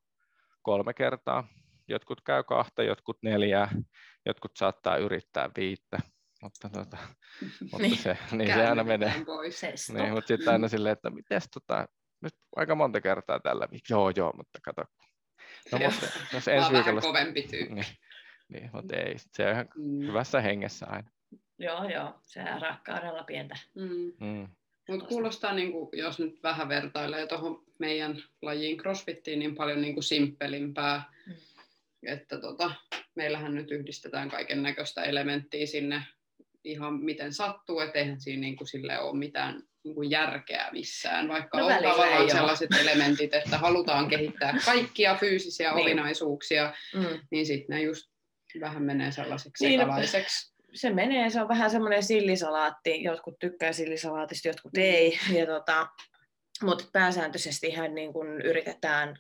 [0.62, 1.48] kolme kertaa,
[1.88, 3.70] jotkut käy kahta, jotkut neljää,
[4.26, 6.00] jotkut saattaa yrittää viittä,
[6.42, 6.98] mutta, tuota,
[7.62, 7.98] mutta niin.
[7.98, 9.14] se, niin se aina menee.
[9.26, 9.62] Pois.
[9.94, 11.88] Niin, mutta sitten aina silleen, että miten tota,
[12.22, 14.02] nyt aika monta kertaa tällä viikolla.
[14.02, 14.84] Joo, joo, mutta kato.
[15.72, 17.02] No, mutta, jos ensi viikolla...
[17.02, 17.76] kovempi tyyppi.
[17.76, 17.86] Niin,
[18.50, 20.08] niin, mutta ei, se on ihan mm.
[20.08, 21.10] hyvässä hengessä aina.
[21.60, 23.58] Joo, joo, se on rakkaudella pientä.
[23.76, 24.28] Mm.
[24.28, 24.48] Mm.
[24.90, 29.94] Mutta kuulostaa, niin kuin, jos nyt vähän vertailee tuohon meidän lajiin crossfittiin, niin paljon niin
[29.94, 31.04] kuin simppelimpää.
[31.28, 31.34] Mm.
[32.08, 32.72] Että tota,
[33.16, 36.04] meillähän nyt yhdistetään kaiken näköistä elementtiä sinne
[36.64, 41.28] ihan miten sattuu, että eihän siinä niin kuin sille ole mitään niin kuin järkeä missään,
[41.28, 42.82] vaikka no, on tavallaan sellaiset ole.
[42.82, 45.82] elementit, että halutaan kehittää kaikkia fyysisiä niin.
[45.82, 47.20] ominaisuuksia, mm.
[47.32, 48.10] niin sitten ne just
[48.60, 50.56] vähän menee sellaiseksi niin, sekalaiseksi.
[50.74, 55.88] Se menee, se on vähän semmoinen sillisalaatti, jotkut tykkää sillisalaatista, jotkut ei, ja tota,
[56.64, 59.20] mutta pääsääntöisesti ihan niin kun yritetään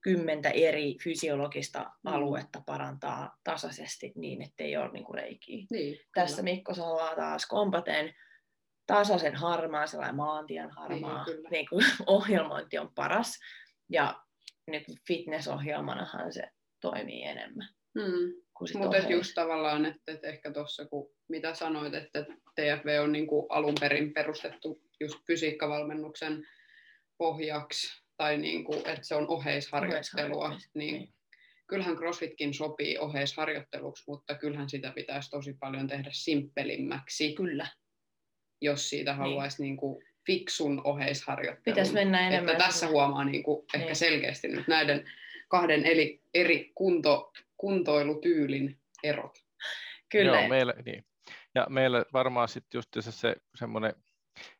[0.00, 2.12] kymmentä eri fysiologista mm.
[2.12, 5.66] aluetta parantaa tasaisesti niin, ettei ole niinku reikiä.
[5.70, 8.14] Niin, Tässä Mikko sanoo taas kompaten
[8.86, 13.38] tasaisen harmaa, sellainen maantien harmaa niin, niin kuin, ohjelmointi on paras.
[13.88, 14.22] Ja
[14.66, 16.42] nyt fitnessohjelmanahan se
[16.80, 17.68] toimii enemmän.
[17.98, 18.42] Hmm.
[18.78, 22.22] Mutta just tavallaan, että, että ehkä tuossa kun mitä sanoit, että
[22.54, 26.46] TFV on niin kuin alun perin perustettu just fysiikkavalmennuksen
[27.18, 31.14] pohjaksi, tai niin kuin, että se on oheisharjoittelua, niin, niin
[31.66, 37.34] kyllähän CrossFitkin sopii oheisharjoitteluksi, mutta kyllähän sitä pitäisi tosi paljon tehdä simppelimmäksi.
[37.34, 37.66] Kyllä
[38.60, 39.18] jos siitä niin.
[39.18, 39.76] haluaisi niin.
[39.76, 41.74] kuin fiksun oheisharjoittelun.
[41.74, 42.52] Pitäisi mennä enemmän.
[42.52, 43.82] Että tässä huomaa niin kuin niin.
[43.82, 45.04] ehkä selkeästi nyt näiden
[45.48, 49.38] kahden eli eri kunto, kuntoilutyylin erot.
[50.08, 50.40] Kyllä.
[50.40, 51.04] Joo, meillä, niin.
[51.54, 53.94] Ja meillä varmaan sitten just se, se semmoinen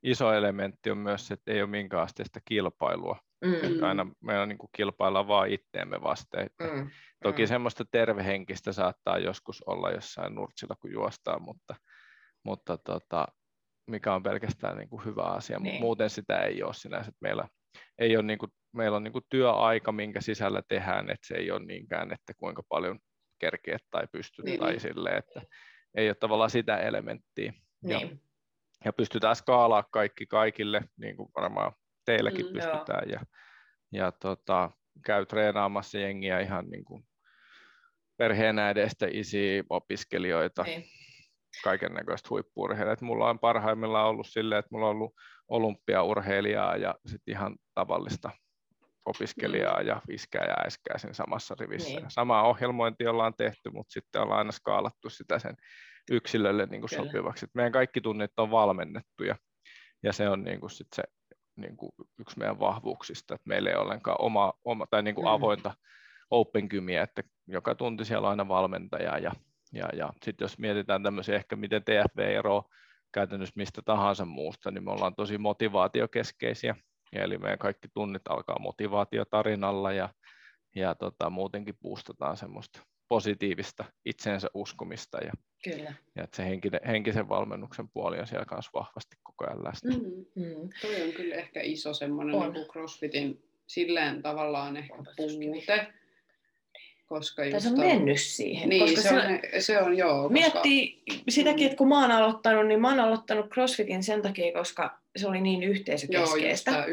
[0.02, 3.18] iso elementti on myös se, että ei ole minkäänlaista kilpailua.
[3.44, 3.54] Mm.
[3.54, 6.50] Että aina meillä niin kuin kilpaillaan vaan itteemme vasten.
[6.60, 6.90] Mm.
[7.22, 7.48] Toki mm.
[7.48, 11.74] semmoista tervehenkistä saattaa joskus olla jossain nurtsilla, kun juostaan, mutta,
[12.42, 13.26] mutta tota,
[13.86, 15.72] mikä on pelkästään niin kuin hyvä asia, niin.
[15.72, 17.12] mutta muuten sitä ei ole sinänsä.
[17.20, 17.48] Meillä,
[17.98, 21.50] ei ole niin kuin, meillä on niin kuin työaika, minkä sisällä tehdään, että se ei
[21.50, 22.98] ole niinkään, että kuinka paljon
[23.38, 24.60] kerkeet tai pystyt niin.
[24.60, 25.42] tai sille, että
[25.94, 27.52] ei ole tavallaan sitä elementtiä.
[27.82, 28.10] Niin.
[28.10, 28.16] Ja,
[28.84, 31.72] ja pystytään skaalaa kaikki kaikille, niin kuin varmaan
[32.04, 33.08] teilläkin mm, pystytään.
[33.08, 33.20] Joo.
[33.20, 33.20] Ja,
[33.92, 34.70] ja tota,
[35.04, 37.04] käy treenaamassa jengiä ihan niin kuin
[38.16, 40.84] perheenäidestä, isi, opiskelijoita, niin
[41.64, 42.96] kaiken näköistä huippuurheilijaa.
[43.00, 45.14] Mulla on parhaimmillaan ollut silleen, että mulla on ollut
[45.48, 48.30] olympiaurheilijaa ja sitten ihan tavallista
[49.04, 52.00] opiskelijaa ja iskää ja äiskää sen samassa rivissä.
[52.00, 52.10] Niin.
[52.10, 55.56] Samaa ohjelmointia ollaan tehty, mutta sitten ollaan aina skaalattu sitä sen
[56.10, 57.44] yksilölle niin kuin sopivaksi.
[57.44, 59.36] Et meidän kaikki tunnit on valmennettuja
[60.02, 61.02] ja se on niin kuin sit se
[61.56, 65.24] niin kuin yksi meidän vahvuuksista, että meillä ei ole ollenkaan oma, oma tai niin kuin
[65.24, 65.32] mm.
[65.32, 65.74] avointa
[66.30, 69.32] open gymiä, että joka tunti siellä on aina valmentaja ja
[69.72, 72.68] ja, ja sitten jos mietitään tämmöisiä ehkä miten TFV eroaa
[73.12, 76.76] käytännössä mistä tahansa muusta, niin me ollaan tosi motivaatiokeskeisiä.
[77.12, 80.08] Ja eli meidän kaikki tunnit alkaa motivaatiotarinalla ja,
[80.74, 85.32] ja tota, muutenkin boostataan semmoista positiivista itseensä uskomista ja,
[85.64, 85.94] Kyllä.
[86.16, 89.90] ja että se henkinen, henkisen valmennuksen puoli on siellä kanssa vahvasti koko ajan läsnä.
[89.90, 90.24] Mm-hmm.
[90.34, 90.68] Mm.
[90.82, 95.92] Toi on kyllä ehkä iso semmoinen niin CrossFitin silleen tavallaan ehkä puute,
[97.06, 98.68] koska just se on mennyt siihen.
[98.68, 99.22] Niin, koska se, on,
[99.58, 100.28] se on joo.
[100.28, 101.22] Miettii koska...
[101.28, 105.28] sitäkin, että kun mä oon aloittanut, niin mä oon aloittanut CrossFitin sen takia, koska se
[105.28, 106.86] oli niin yhteisökeskeistä.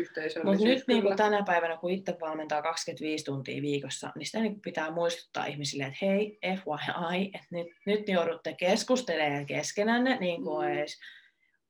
[0.44, 4.62] Mutta nyt niin kuin tänä päivänä, kun itse valmentaa 25 tuntia viikossa, niin sitä niin
[4.62, 10.74] pitää muistuttaa ihmisille, että hei, FYI, että nyt, nyt joudutte keskustelemaan keskenänne, niin kuin mm.
[10.74, 11.00] edes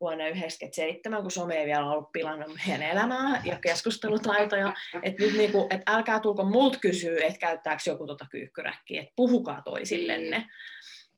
[0.03, 4.73] vuonna 1997, kun some ei vielä ollut pilannut meidän elämää ja keskustelutaitoja.
[5.03, 9.61] Että nyt niinku, et älkää tulko multa kysyä, että käyttääkö joku tuota kyykkyräkkiä, että puhukaa
[9.61, 10.37] toisillenne.
[10.37, 10.49] Niin.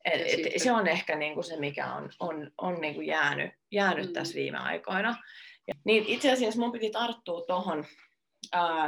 [0.06, 0.22] Et,
[0.56, 4.14] et, se on ehkä niinku se, mikä on, on, on niinku jäänyt, jäänyt mm.
[4.14, 5.16] tässä viime aikoina.
[5.68, 7.86] Ja, niin itse asiassa mun piti tarttua tuohon,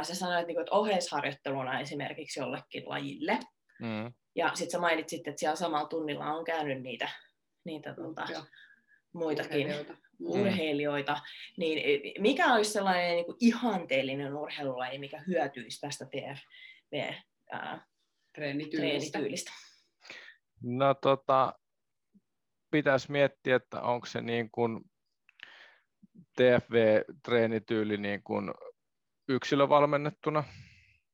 [0.02, 3.38] sä sanoit, niinku, että oheisharjoitteluna esimerkiksi jollekin lajille.
[3.80, 4.12] Mm.
[4.34, 7.08] Ja sitten sä mainitsit, että siellä samalla tunnilla on käynyt niitä
[7.68, 8.26] niitä tota,
[9.18, 9.92] muitakin urheilijoita.
[9.92, 10.26] Mm.
[10.26, 11.20] urheilijoita,
[11.56, 17.12] niin e, mikä olisi sellainen niin kuin ihanteellinen urheilulaji, mikä hyötyisi tästä TFV
[17.52, 17.86] ää,
[18.34, 18.78] Treenityylistä.
[18.78, 19.52] treenityylistä?
[20.62, 21.58] No tota,
[22.70, 24.80] pitäisi miettiä, että onko se niin kuin
[26.40, 28.50] TFV-treenityyli niin kuin
[29.28, 30.44] yksilövalmennettuna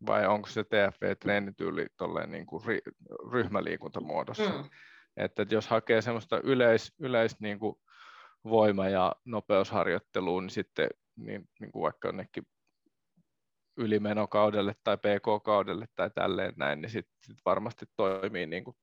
[0.07, 1.87] vai onko se TFV-treenityyli
[2.27, 2.93] niin kuin ry-
[3.33, 4.51] ryhmäliikuntamuodossa.
[4.51, 4.71] Mm.
[5.17, 7.77] Että, että jos hakee semmoista yleis, yleis niin kuin
[8.45, 12.47] voima- ja nopeusharjoittelua, niin sitten niin, niin kuin vaikka jonnekin
[13.77, 18.77] ylimenokaudelle tai PK-kaudelle tai tälleen näin, niin sitten sit varmasti toimii niin kuin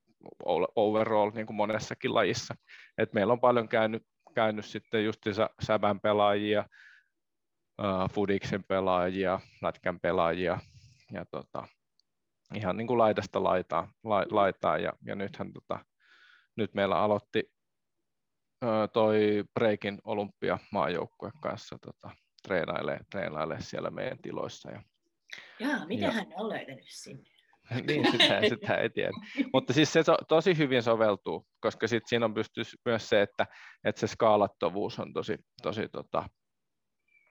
[0.76, 2.54] overall niin kuin monessakin lajissa.
[2.98, 6.64] Et meillä on paljon käynyt, käynyt sitten justiinsa sävän pelaajia,
[7.82, 10.58] uh, fudiksen pelaajia, lätkän pelaajia
[11.12, 11.68] ja tota,
[12.54, 15.84] ihan niin kuin laidasta laitaa, la, laitaa ja, ja nythän tota,
[16.56, 17.52] nyt meillä aloitti
[18.92, 22.10] toi Breikin olympia maajoukkue kanssa tota,
[22.42, 24.70] treenailee, treenailee siellä meidän tiloissa.
[24.70, 24.82] Ja,
[25.58, 27.32] Jaa, miten hän on löytänyt sinne?
[27.88, 29.10] niin, sitä, sitä ei tiedä.
[29.54, 33.46] Mutta siis se to, tosi hyvin soveltuu, koska sit siinä on pystyy myös se, että,
[33.84, 36.28] että se skaalattavuus on tosi, tosi tota,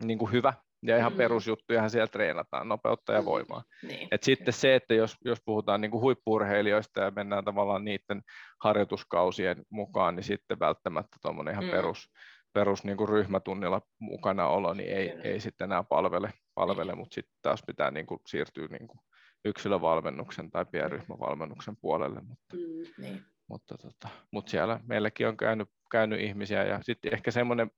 [0.04, 0.54] niin kuin hyvä.
[0.84, 1.16] Ja ihan Mm.
[1.16, 1.18] mm.
[1.18, 3.26] perusjuttujahan siellä treenataan, nopeutta ja Mm.
[3.26, 3.64] voimaa.
[3.88, 4.08] Niin.
[4.12, 8.22] Et sitten se, että jos, jos puhutaan niin kuin huippuurheilijoista ja mennään tavallaan niiden
[8.64, 11.70] harjoituskausien mukaan, niin sitten välttämättä tuommoinen ihan Mm.
[11.70, 11.76] mm.
[11.76, 12.12] perus,
[12.54, 15.24] perus niin kuin ryhmätunnilla mukana olo, niin ei, Kyllä.
[15.24, 19.00] ei sitten enää palvele, palvele mutta sitten taas pitää niin kuin siirtyä niin kuin
[19.46, 22.22] yksilövalmennuksen tai pienryhmävalmennuksen puolelle.
[22.22, 23.04] Mutta, Mm.
[23.04, 23.22] Niin.
[23.48, 27.72] mutta, tota, mutta siellä meilläkin on käynyt, käynyt ihmisiä ja sitten ehkä semmoinen,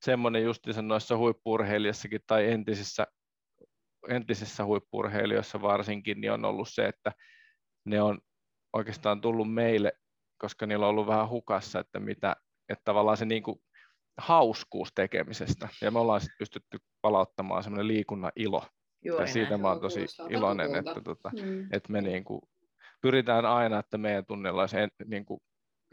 [0.00, 3.06] semmoinen justiinsa noissa huippuurheilijassakin tai entisissä,
[4.08, 7.12] entisissä huippuurheilijoissa varsinkin, niin on ollut se, että
[7.84, 8.18] ne on
[8.72, 9.92] oikeastaan tullut meille,
[10.38, 12.36] koska niillä on ollut vähän hukassa, että mitä,
[12.68, 13.62] että tavallaan se niin kuin
[14.18, 15.68] hauskuus tekemisestä.
[15.82, 18.66] Ja me ollaan sitten pystytty palauttamaan semmoinen liikunnan ilo.
[19.04, 21.68] Juuri Ja siitä mä oon Joo, tosi iloinen, että, tota, Mm.
[21.72, 22.40] että me niin kuin
[23.00, 25.40] pyritään aina, että meidän tunnilla olisi, niin kuin,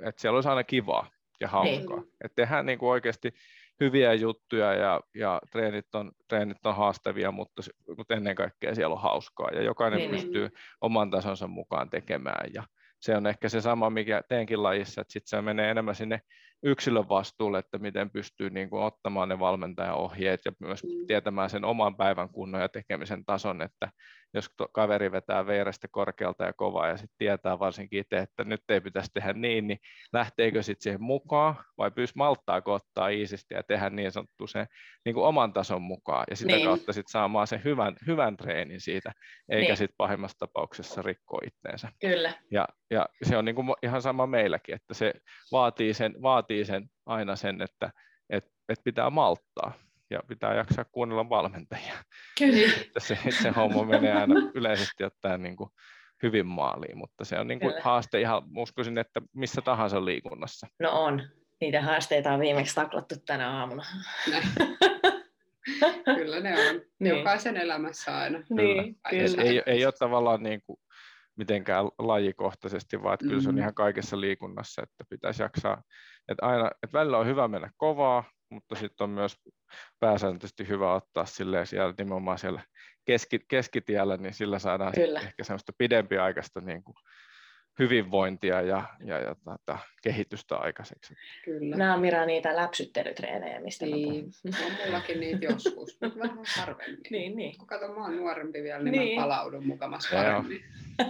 [0.06, 1.98] että siellä olisi aina kivaa ja hauskaa.
[1.98, 2.14] Niin.
[2.24, 3.32] Että tehdään niin kuin oikeasti
[3.80, 7.62] hyviä juttuja ja, ja treenit, on, treenit on haastavia, mutta,
[7.98, 10.24] mutta ennen kaikkea siellä on hauskaa ja jokainen Niin, niin, niin.
[10.24, 10.50] pystyy
[10.82, 12.64] oman tasonsa mukaan tekemään ja
[13.00, 16.20] se on ehkä se sama, mikä teenkin lajissa, että sitten se menee enemmän sinne
[16.64, 20.90] yksilön vastuulle, että miten pystyy niin kuin ottamaan ne valmentajan ohjeet ja myös Mm.
[21.08, 23.90] tietämään sen oman päivän kunnon ja tekemisen tason, että
[24.34, 28.82] jos kaveri vetää veirestä korkealta ja kovaa ja sitten tietää varsinkin itse, että nyt ei
[28.82, 29.80] pitäisi tehdä niin, niin
[30.14, 34.68] lähteekö sitten siihen mukaan vai pyys malttaako ottaa iisisti ja tehdä niin sanottu sen
[35.06, 36.66] niin kuin oman tason mukaan ja sitä Niin.
[36.68, 39.12] kautta sitten saamaan sen hyvän, hyvän treenin siitä,
[39.50, 39.68] eikä Niin.
[39.68, 39.78] niin.
[39.78, 41.92] sitten pahimmassa tapauksessa rikkoa itteensä.
[42.02, 42.34] Kyllä.
[42.52, 45.14] Ja, ja se on niin kuin ihan sama meilläkin, että se
[45.52, 47.92] vaatii sen, vaatii sen aina sen, että
[48.30, 49.72] et, et pitää malttaa
[50.10, 51.94] ja pitää jaksaa kuunnella valmentajia.
[52.38, 52.74] Kyllä.
[52.82, 55.70] Että se, se homma menee aina yleisesti ottaen niin kuin
[56.24, 57.84] hyvin maaliin, mutta se on niin kuin Kyllä.
[57.84, 60.68] haaste ihan, uskoisin, että missä tahansa liikunnassa.
[60.80, 61.24] No on.
[61.62, 63.84] Niitä haasteita on viimeksi taklattu tänä aamuna.
[66.18, 66.82] Kyllä ne on.
[67.00, 67.18] Niin.
[67.18, 68.40] Jokaisen elämässä aina.
[68.50, 69.44] Niin, Et kyllä.
[69.44, 70.80] ei, ei ole tavallaan niin kuin
[71.36, 73.60] mitenkään lajikohtaisesti, vaan että kyllä se on Mm.
[73.62, 75.84] ihan kaikessa liikunnassa, että pitäisi jaksaa,
[76.30, 79.38] että aina, että välillä on hyvä mennä kovaa, mutta sitten on myös
[80.00, 82.62] pääsääntöisesti hyvä ottaa silleen siellä nimenomaan siellä
[83.06, 85.20] keski, keskitiellä, niin sillä saadaan Kyllä.
[85.20, 86.96] ehkä semmoista pidempiaikaista niin kuin
[87.80, 91.14] hyvinvointia ja, ja, ja tota, kehitystä aikaiseksi.
[91.46, 91.76] Kyllä.
[91.76, 94.32] Nämä on Mira niitä läpsyttelytreenejä, mistä mä puhun.
[94.44, 97.00] Niin, on mullakin niitä joskus, mutta vähän harvemmin.
[97.10, 97.58] Niin, niin.
[97.58, 99.20] Kun kato, mä oon nuorempi vielä, niin, Niin.
[99.20, 100.22] mä palaudun mukamas Joo.
[100.22, 100.62] paremmin.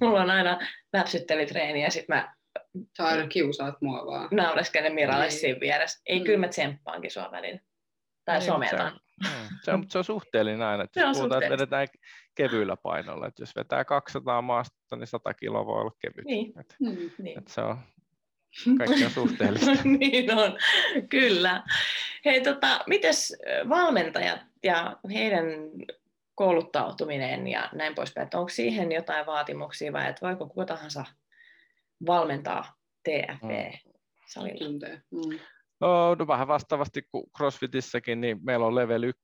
[0.00, 0.58] Mulla on aina
[0.92, 2.34] läpsyttelytreeni ja sitten mä
[2.96, 4.28] Sä aina kiusaat mua vaan.
[4.32, 5.32] naureskelen Miralle Niin.
[5.32, 6.02] siinä vieressä.
[6.06, 6.24] Ei, Mm.
[6.24, 7.60] kyllä mä tsemppaankin sua välillä.
[8.24, 9.00] Tai Niin, mutta sometan.
[9.24, 11.52] Se on, mm, se, on, se on suhteellinen aina, että Se on jos puhutaan, että
[11.52, 11.88] vedetään
[12.34, 16.24] kevyillä painolla, että jos vetää 200 maasta, niin 100 kiloa voi olla kevyt.
[16.24, 16.60] Niin.
[16.60, 17.10] Et, Mm.
[17.18, 17.38] Niin.
[17.38, 17.78] et se on,
[18.78, 19.70] kaikki on suhteellista.
[19.98, 20.58] niin on,
[21.08, 21.62] kyllä.
[22.24, 23.36] Hei, tota, mites
[23.68, 25.44] valmentajat ja heidän
[26.34, 31.04] kouluttautuminen ja näin poispäin, että onko siihen jotain vaatimuksia vai että voiko kuka tahansa
[32.06, 32.74] valmentaa
[33.08, 34.58] TFP-salilla?
[34.58, 35.00] Tuntee.
[35.10, 35.38] Mm.
[35.80, 39.22] No, no vähän vastaavasti kuin CrossFitissäkin, niin meillä on level 1,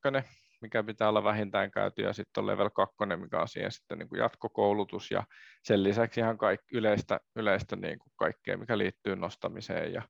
[0.63, 4.09] mikä pitää olla vähintään käyty, ja sitten on level 2, mikä on siihen sitten niin
[4.09, 5.25] kuin jatkokoulutus, ja
[5.63, 10.03] sen lisäksi ihan kaikki, yleistä, yleistä niin kuin kaikkea, mikä liittyy nostamiseen ja,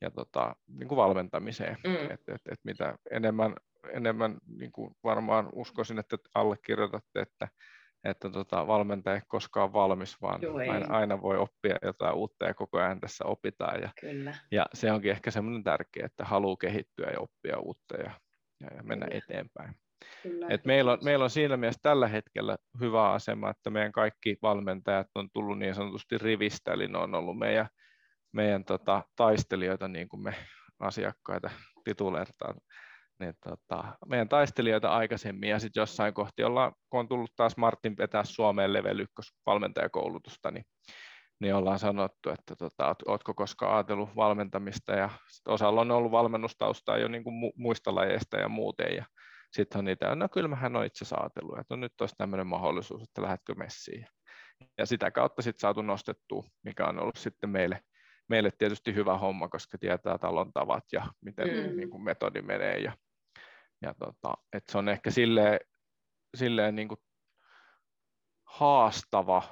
[0.00, 1.76] ja tota, niin kuin valmentamiseen.
[1.86, 1.94] Mm.
[1.94, 3.54] Et, et, et mitä enemmän,
[3.92, 7.48] enemmän niin kuin varmaan uskoisin, että allekirjoitatte, että
[8.04, 12.54] että tota, valmentaja ei koskaan valmis, vaan Joo, aina, aina voi oppia jotain uutta ja
[12.54, 13.82] koko ajan tässä opitaan.
[13.82, 14.34] Ja, Kyllä.
[14.50, 18.10] ja se onkin ehkä semmoinen tärkeä, että haluaa kehittyä ja oppia uutta ja,
[18.60, 19.18] ja, ja mennä Kyllä.
[19.18, 19.74] eteenpäin.
[20.22, 24.38] Kyllä, Et meillä, on, meillä on siinä mielessä tällä hetkellä hyvä asema, että meidän kaikki
[24.42, 27.66] valmentajat on tullut niin sanotusti rivistä, eli ne on ollut meidän,
[28.32, 30.34] meidän tota, taistelijoita, niin kuin me
[30.80, 31.50] asiakkaita
[31.84, 32.54] tituleertaan,
[33.20, 37.96] niin tota, meidän taistelijoita aikaisemmin, ja sitten jossain kohti ollaan, kun on tullut taas Martin
[37.96, 39.14] vetää Suomeen level 1
[39.46, 40.64] valmentajakoulutusta, niin,
[41.40, 46.12] niin ollaan sanottu, että tota, oot- ootko koskaan ajatellut valmentamista, ja sit osalla on ollut
[46.12, 49.04] valmennustaustaa jo niin kuin mu- muista lajeista ja muuten, ja
[49.52, 52.46] sitten on niitä, no kyllä mähän on itse asiassa ajatellut, että no nyt olisi tämmöinen
[52.46, 54.06] mahdollisuus, että lähdetkö messiin.
[54.78, 57.80] Ja sitä kautta sitten saatu nostettua, mikä on ollut sitten meille,
[58.28, 61.76] meille tietysti hyvä homma, koska tietää talon tavat ja miten Mm.
[61.76, 62.78] niin kuin metodi menee.
[62.78, 62.92] Ja,
[63.82, 65.60] ja tota, et se on ehkä silleen,
[66.36, 67.00] silleen niin kuin
[68.44, 69.42] haastava,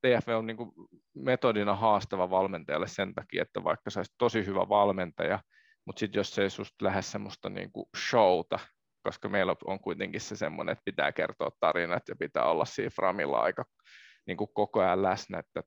[0.00, 0.72] TFV on niin kuin
[1.14, 5.42] metodina haastava valmentajalle sen takia, että vaikka sä olisit tosi hyvä valmentaja,
[5.84, 8.58] mutta sitten jos se ei susta lähde semmoista niin kuin showta,
[9.02, 13.40] koska meillä on kuitenkin se semmoinen, että pitää kertoa tarinat ja pitää olla siinä framilla
[13.40, 13.64] aika
[14.26, 15.62] niin kuin koko ajan läsnä, että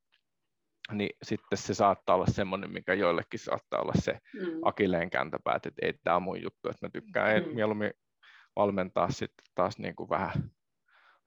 [0.91, 4.59] niin sitten se saattaa olla semmoinen, mikä joillekin saattaa olla se Mm.
[4.65, 7.55] akilleen kääntöpäät, että ei tämä on mun juttu, että mä tykkään mm.
[7.55, 7.91] mieluummin
[8.55, 10.51] valmentaa sitten taas niin kuin vähän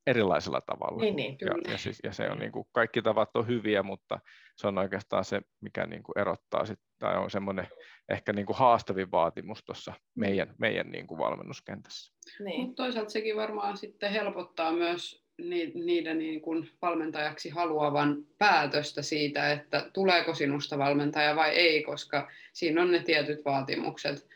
[0.07, 1.03] erilaisella tavalla.
[1.03, 1.39] Niin, niin.
[1.39, 1.63] Kyllä.
[1.65, 4.21] Ja, ja, siis, ja se on niin kuin, kaikki tavat on hyviä, mutta
[4.57, 7.69] se on oikeastaan se, mikä niin kuin erottaa sit, tai on semmoinen
[8.09, 12.13] ehkä niin kuin haastavin vaatimus tuossa meidän, meidän niin kuin valmennuskentässä.
[12.45, 12.61] niin.
[12.61, 19.53] Mutta toisaalta sekin varmaan sitten helpottaa myös ni- niiden niin kuin valmentajaksi haluavan päätöstä siitä,
[19.53, 24.29] että tuleeko sinusta valmentaja vai ei, koska siinä on ne tietyt vaatimukset.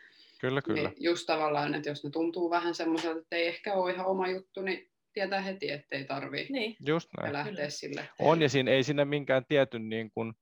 [0.43, 0.89] Kyllä, kyllä.
[0.89, 4.27] Niin just tavallaan, että jos ne tuntuu vähän semmoiselta, että ei ehkä ole ihan oma
[4.27, 6.75] juttu, niin tietää heti, ettei tarvitse niin.
[6.87, 7.33] Just näin.
[7.33, 7.69] lähteä Kyllä.
[7.69, 8.09] sille.
[8.19, 10.33] On, ja siinä ei siinä minkään tietyn niin kuin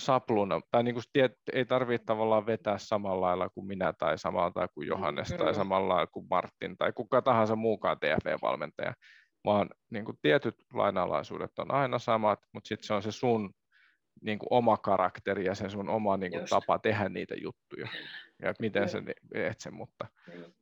[0.00, 4.50] sapluna, tai niin kuin tiet, ei tarvitse tavallaan vetää samalla lailla kuin minä, tai samalla
[4.50, 5.36] tai kuin Johannes, Mm.
[5.36, 8.94] tai samalla lailla kuin Martin, tai kuka tahansa muukaan TFV-valmentaja,
[9.44, 13.50] vaan niin kuin tietyt lainalaisuudet on aina samat, mutta sitten se on se sun
[14.22, 16.50] niin kuin oma karakteri ja se sun oma niin kuin Just.
[16.50, 17.88] tapa tehdä niitä juttuja,
[18.42, 20.06] ja että miten sä teet sen, mutta,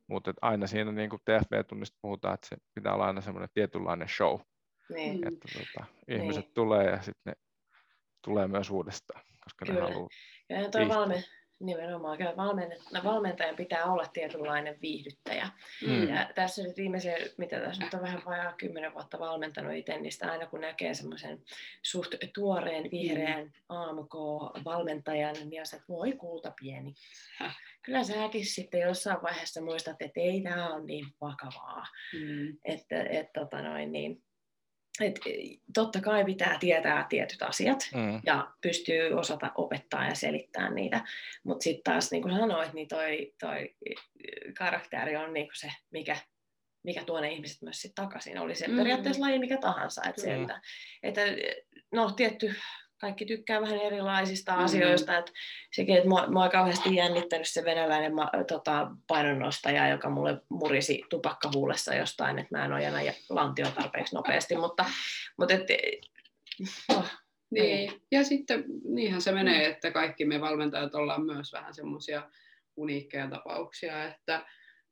[0.07, 4.07] mutta et aina siinä niin kuin TFV-tunnista puhutaan, että se pitää olla aina semmoinen tietynlainen
[4.09, 4.39] show,
[4.93, 5.27] Niin.
[5.27, 6.53] Että tota, ihmiset Niin.
[6.53, 7.33] tulee ja sitten ne
[8.21, 9.79] tulee myös uudestaan, koska Kyllä.
[9.79, 10.09] ne haluaa.
[10.49, 10.95] Ja toi Viihtyä.
[10.97, 11.23] valme,
[11.65, 12.33] nimenomaan, kyllä
[12.93, 15.49] no, valmentajan pitää olla tietynlainen viihdyttäjä.
[15.87, 16.09] Mm.
[16.09, 20.11] Ja tässä nyt viimeisen, mitä tässä nyt on vähän vajaa kymmenen vuotta valmentanut itse, niin
[20.11, 21.41] sitä aina kun näkee semmoisen
[21.81, 26.93] suht tuoreen vihreän AMK-valmentajan, niin on se, että voi kulta pieni.
[27.81, 31.85] Kyllä säkin sitten jossain vaiheessa muistat, että ei tämä ole niin vakavaa.
[32.13, 32.57] Mm.
[32.65, 34.23] Että, et, tota noin, niin,
[35.01, 35.19] et,
[35.73, 38.21] totta kai pitää tietää tietyt asiat, Mm.
[38.25, 41.01] ja pystyy osata opettaa ja selittää niitä.
[41.43, 43.75] Mutta sitten taas, niin kuin sanoit, niin toi, toi
[44.57, 46.17] karakteri on niin kuin se, mikä,
[46.83, 48.39] mikä tuo ne ihmiset myös sit takaisin.
[48.39, 48.75] Oli se Mm.
[48.77, 50.01] periaatteessa laji mikä tahansa.
[50.09, 50.41] Et se, Mm.
[50.41, 50.61] että,
[51.03, 51.21] että,
[51.91, 52.55] no tietty,
[53.03, 54.57] kaikki tykkää vähän erilaisista Mm.
[54.57, 54.65] mm.
[54.65, 55.17] asioista.
[55.17, 55.33] Et
[55.71, 61.01] sekin, että mua, mua on kauheasti jännittänyt se venäläinen ma, tota, painonnostaja, joka mulle murisi
[61.09, 64.55] tupakkahuulessa jostain, että mä en ja lantio tarpeeksi nopeasti.
[64.55, 64.85] Mutta,
[65.37, 65.67] mutta et,
[66.89, 67.05] oh,
[67.51, 72.29] Niin, ja sitten niinhän se menee, että kaikki me valmentajat ollaan myös vähän semmoisia
[72.75, 74.45] uniikkeja tapauksia, että,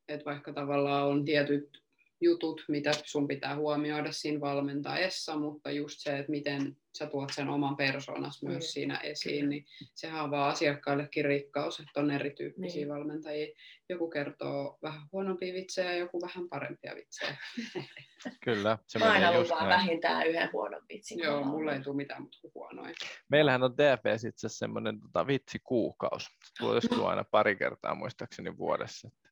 [0.07, 1.83] että vaikka tavallaan on tietyt
[2.21, 7.49] jutut, mitä sun pitää huomioida siinä valmentaessa, mutta just se, että miten sä tuot sen
[7.49, 8.67] oman persoonas myös Mm.
[8.67, 12.89] siinä esiin, niin sehän on vaan asiakkaillekin rikkaus, että on erityyppisiä Niin.
[12.89, 13.55] valmentajia.
[13.89, 17.37] Joku kertoo vähän huonompia vitsejä ja joku vähän parempia vitsejä.
[18.45, 21.19] Kyllä, se Mä aina lupaan vähintään yhden huonon vitsin.
[21.19, 22.93] Joo, mä mulle ei tule mitään muuta kuin huonoja.
[23.29, 26.25] Meillähän on DFS itse asiassa semmoinen tota, vitsikuukausi.
[26.45, 29.07] Se toistuu aina pari kertaa muistaakseni vuodessa.
[29.07, 29.29] Että,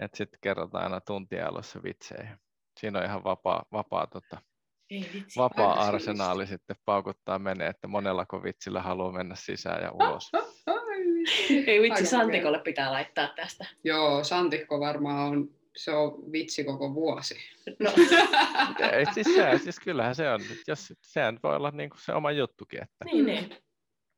[0.00, 2.38] että sitten kerrotaan aina tuntien alussa vitsejä.
[2.80, 4.42] Siinä on ihan vapaa, vapaa, tota,
[4.90, 5.40] Ei vitsi.
[5.40, 10.30] vapaa aika arsenaali sitten paukuttaa menee, että monellako vitsillä haluaa mennä sisään ja ulos.
[11.66, 13.66] Ei vitsi, Aika Santikolle pitää laittaa tästä.
[13.84, 17.34] Joo, Santikko varmaan on, se on vitsi koko vuosi.
[17.78, 17.90] No,
[18.92, 22.32] Ei, siis, se, siis kyllähän se on, jos, sehän voi olla niin kuin se oma
[22.32, 22.82] juttukin.
[22.82, 23.56] Että, niin, niin.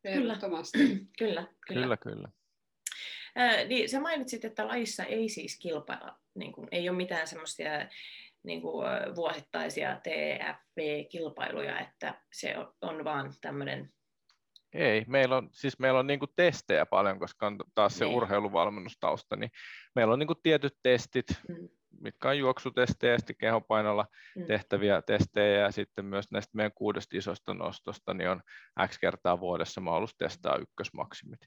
[0.04, 0.78] Ehdottomasti.
[1.18, 1.82] Kyllä, kyllä.
[1.82, 2.28] kyllä, kyllä.
[3.36, 7.70] Ää, niin sä mainitsit, että lajissa ei siis kilpailla, niin kuin, ei ole mitään semmoisia
[8.42, 8.86] niin kuin,
[9.16, 13.90] vuosittaisia TFP-kilpailuja, että se on, vaan tämmöinen,
[14.74, 18.16] Ei, meillä on, siis meillä on niinku testejä paljon, koska on taas se Niin.
[18.16, 19.50] urheiluvalmennustausta, niin
[19.94, 21.68] meillä on niinku tietyt testit, Mm.
[22.00, 24.46] mitkä on juoksutestejä ja sitten kehopainolla Mm.
[24.46, 28.42] tehtäviä testejä ja sitten myös näistä meidän kuudesta isosta nostosta niin on
[28.88, 31.40] X kertaa vuodessa mahdollisuus testaa ykkösmaksimit.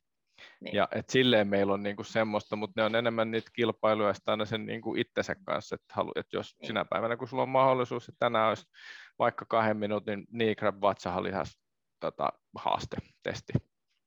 [0.61, 0.75] Niin.
[0.75, 4.45] Ja et silleen meillä on niinku semmoista, mutta ne on enemmän niitä kilpailuja sitten aina
[4.45, 6.67] sen niinku itsensä kanssa, että halu, et jos Niin.
[6.67, 8.65] sinä päivänä, kun sulla on mahdollisuus, että tänään olisi
[9.19, 11.59] vaikka kahden minuutin knee grab vatsahalihas
[11.99, 13.53] tota, haaste, testi,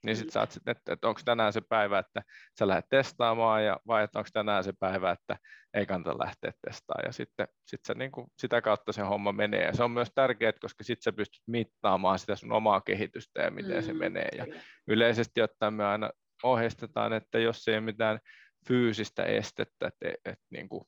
[0.06, 0.32] niin sitten Mm.
[0.32, 2.22] sä oot sit, että, että onko tänään se päivä, että
[2.58, 5.36] sä lähdet testaamaan, ja, vai että onko tänään se päivä, että
[5.74, 7.06] ei kannata lähteä testaamaan.
[7.08, 9.64] Ja sitten sit se, niin kuin, sitä kautta se homma menee.
[9.64, 13.50] Ja se on myös tärkeää, koska sitten sä pystyt mittaamaan sitä sun omaa kehitystä ja
[13.50, 14.28] miten se Mm, menee.
[14.36, 14.60] Ja Kyllä.
[14.88, 16.10] yleisesti ottaen me aina
[16.44, 18.18] ohjeistetaan, että jos ei ole mitään
[18.68, 20.84] fyysistä estettä, että, että niin kuin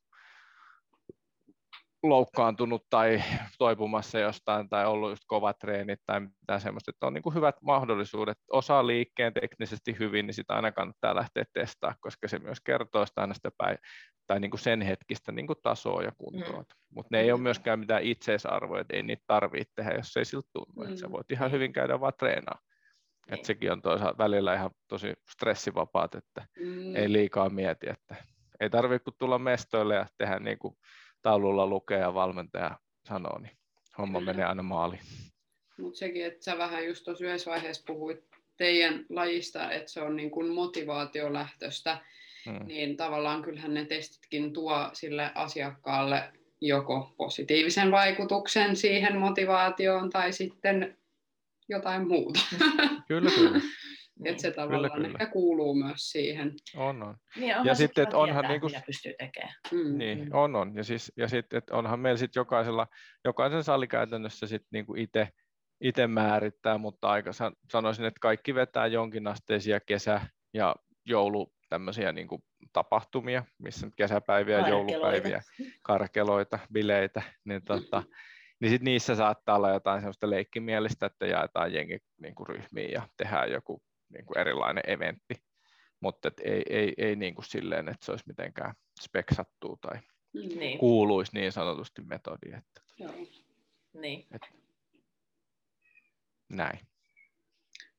[2.02, 3.22] loukkaantunut tai
[3.58, 7.54] toipumassa jostain tai ollut just kovat treenit tai mitään semmoista, että on niin kuin hyvät
[7.62, 13.06] mahdollisuudet, osaa liikkeen teknisesti hyvin, niin sitä aina kannattaa lähteä testaamaan, koska se myös kertoo
[13.06, 13.78] sitä aina sitä päin,
[14.26, 16.60] tai niin kuin sen hetkistä niin kuin tasoa ja kuntoa.
[16.60, 16.66] Mm.
[16.94, 20.48] Mutta ne ei ole myöskään mitään itseisarvoja, että ei niitä tarvitse tehdä, jos ei siltä
[20.52, 20.82] tunnu.
[20.82, 20.88] Mm.
[20.88, 22.58] Että sä voit ihan hyvin käydä vaan treenaa.
[23.30, 23.38] Niin.
[23.38, 26.96] Et sekin on toisaalta välillä ihan tosi stressivapaat, että Mm.
[26.96, 28.16] ei liikaa mieti, että
[28.60, 30.76] ei tarvitse kun tulla mestoille ja tehdä niin kuin
[31.22, 33.56] taululla lukea ja valmentaja sanoo, niin
[33.98, 34.32] homma Kyllä.
[34.32, 35.00] menee aina maaliin.
[35.78, 38.24] Mutta sekin, että sä vähän just tuossa yhdessä vaiheessa puhuit
[38.56, 41.98] teidän lajista, että se on niin kuin motivaatiolähtöistä,
[42.46, 42.66] Mm.
[42.66, 50.98] niin tavallaan kyllähän ne testitkin tuo sille asiakkaalle joko positiivisen vaikutuksen siihen motivaatioon tai sitten
[51.68, 52.40] jotain muuta.
[53.08, 53.60] Kyllä, kyllä.
[54.18, 54.26] Niin.
[54.30, 55.08] että se tavallaan kyllä.
[55.08, 56.52] ehkä kuuluu myös siihen.
[56.76, 57.16] On, on.
[57.36, 59.54] Niin, onhan Ja sitten, että onhan tietää, niinku- mitä pystyy tekemään.
[59.72, 59.98] Mm.
[59.98, 60.28] Niin, Mm.
[60.32, 60.76] on, on.
[60.76, 62.86] Ja, siis, ja sitten, että onhan meillä sitten jokaisella,
[63.24, 65.28] jokaisen sali käytännössä sitten niinku itse
[65.80, 72.28] itse määrittää, mutta aika san- sanoisin, että kaikki vetää jonkinasteisia kesä- ja joulu tämmöisiä niin
[72.28, 72.42] kuin
[72.72, 74.92] tapahtumia, missä nyt kesäpäiviä, Karkeloita.
[74.92, 75.42] joulupäiviä,
[75.82, 78.02] karkeloita, bileitä, niin, tota,
[78.60, 83.08] niin sit niissä saattaa olla jotain sellaista leikkimielistä, että jaetaan jengi niin kuin ryhmiin ja
[83.16, 85.34] tehdään joku niin kuin erilainen eventti,
[86.00, 89.98] mutta et ei, ei, ei niin kuin silleen, että se olisi mitenkään speksattua tai.
[90.34, 93.12] Niin, kuuluisi niin sanotusti metodi, että Joo.
[93.92, 94.26] niin.
[96.48, 96.80] näin.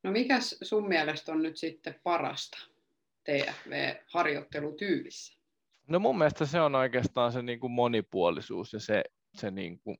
[0.03, 2.57] No mikäs sun mielestä on nyt sitten parasta
[3.23, 5.37] TFV-harjoittelutyylissä?
[5.87, 9.03] No mun mielestä se on oikeastaan se niin kuin monipuolisuus ja se,
[9.33, 9.97] se, niin kuin,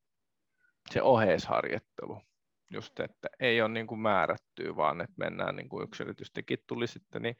[0.92, 2.22] se oheisharjoittelu.
[2.72, 7.22] Just, että ei ole niin kuin määrättyä, vaan että mennään niin kuin yksilöitystikin tuli sitten,
[7.22, 7.36] niin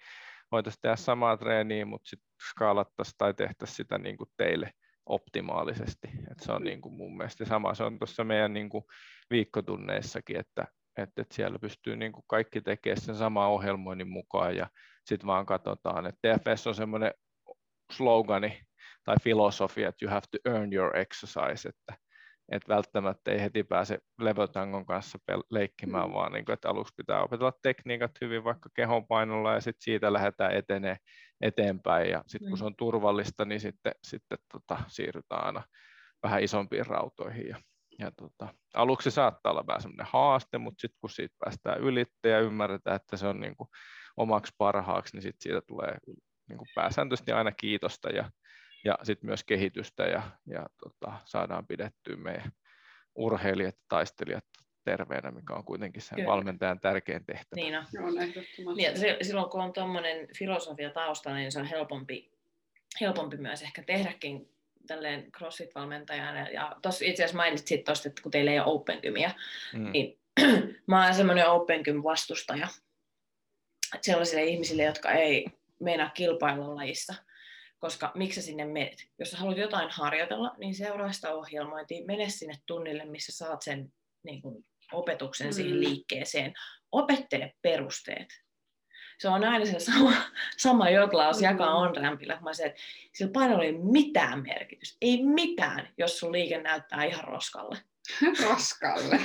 [0.52, 4.72] voitaisiin tehdä samaa treeniä, mutta sitten skaalattaisiin tai tehtäisiin sitä niin kuin teille
[5.06, 6.08] optimaalisesti.
[6.32, 8.84] Et se on niin kuin mun mielestä sama, se on tuossa meidän niin kuin
[9.30, 10.68] viikkotunneissakin, että,
[10.98, 14.68] että, että siellä pystyy niin kuin kaikki tekemään sen saman ohjelmoinnin mukaan ja
[15.06, 17.14] sitten vaan katsotaan, että TFS on semmoinen
[17.92, 18.62] slogani
[19.04, 22.07] tai filosofia, että you have to earn your exercise, että,
[22.52, 25.18] että välttämättä ei heti pääse levotangon kanssa
[25.52, 26.14] leikkimään, Mm.
[26.14, 30.54] vaan niin kuin, että aluksi pitää opetella tekniikat hyvin vaikka kehonpainolla ja sitten siitä lähdetään
[30.54, 30.98] etenee
[31.42, 32.60] eteenpäin ja sitten kun Mm.
[32.60, 35.64] se on turvallista, niin sitten, sitten tota, siirrytään aina
[36.24, 37.58] vähän isompiin rautoihin ja,
[38.00, 42.30] ja tota, aluksi se saattaa olla vähän semmoinen haaste, mutta sitten kun siitä päästään ylitte
[42.30, 43.70] ja ymmärretään, että se on niin kuin
[44.18, 45.98] omaksi parhaaksi, niin sitten siitä tulee
[46.50, 48.30] niin kuin pääsääntöisesti aina kiitosta ja,
[48.86, 52.52] ja sitten myös kehitystä ja, ja tota, saadaan pidettyä meidän
[53.16, 54.46] urheilijat ja taistelijat
[54.84, 56.28] terveenä, mikä on kuitenkin sen Kyllä.
[56.32, 57.62] valmentajan tärkein tehtävä.
[57.62, 58.76] niin on.
[58.78, 62.32] Niin, se- silloin kun on tuommoinen filosofia taustalla, niin se on helpompi,
[63.02, 64.50] helpompi myös ehkä tehdäkin
[64.88, 66.50] tälleen CrossFit-valmentajana.
[66.54, 69.32] Ja tuossa itse asiassa mainitsit siitä tosta, että kun teillä ei ole Open Gymia,
[69.74, 69.92] Mm.
[69.92, 70.20] niin
[70.88, 72.68] mä oon semmoinen Open Gym vastustaja.
[74.02, 75.46] Sellaisille ihmisille, jotka ei
[75.80, 77.14] meinaa kilpailla lajissa.
[77.80, 79.08] Koska miksi sinne menet?
[79.20, 84.42] Jos haluat jotain harjoitella, niin seuraa sitä ohjelmointia, mene sinne tunnille, missä saat sen niin
[84.42, 85.80] kun, opetuksen siihen Mm.
[85.80, 86.54] liikkeeseen.
[86.92, 88.28] Opettele perusteet.
[89.20, 90.14] Se on aina se sama,
[90.58, 91.44] sama jotlaus, Mm.
[91.44, 92.40] jakaa on rämpillä.
[92.42, 92.82] Mä se, että
[93.14, 94.98] sillä painolla ei mitään merkitystä.
[95.02, 97.78] Ei mitään, jos sun liike näyttää ihan roskalle.
[98.50, 99.20] Roskalle.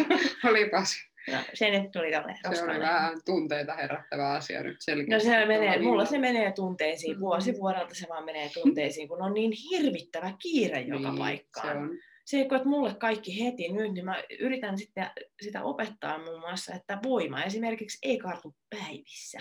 [0.45, 0.97] Olipas.
[1.31, 2.79] No, se nyt tuli tällainen Se oli roskalle.
[2.79, 5.29] vähän tunteita herättävä asia nyt No selkeästi.
[5.29, 7.21] se menee, mulla niin- se menee tunteisiin, Mm.
[7.21, 11.69] vuosi vuodelta se vaan menee tunteisiin, kun on niin hirvittävä kiire joka niin, paikkaan.
[11.69, 11.91] Se on.
[12.25, 15.11] Se ei mulle kaikki heti nyt, niin mä yritän sitten
[15.43, 19.39] sitä opettaa muun muassa, että voima esimerkiksi ei kartu päivissä.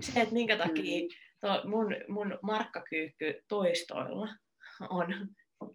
[0.00, 1.08] Se, että minkä takia
[1.40, 4.28] to, mun, mun markkakyykky toistoilla
[4.90, 5.14] on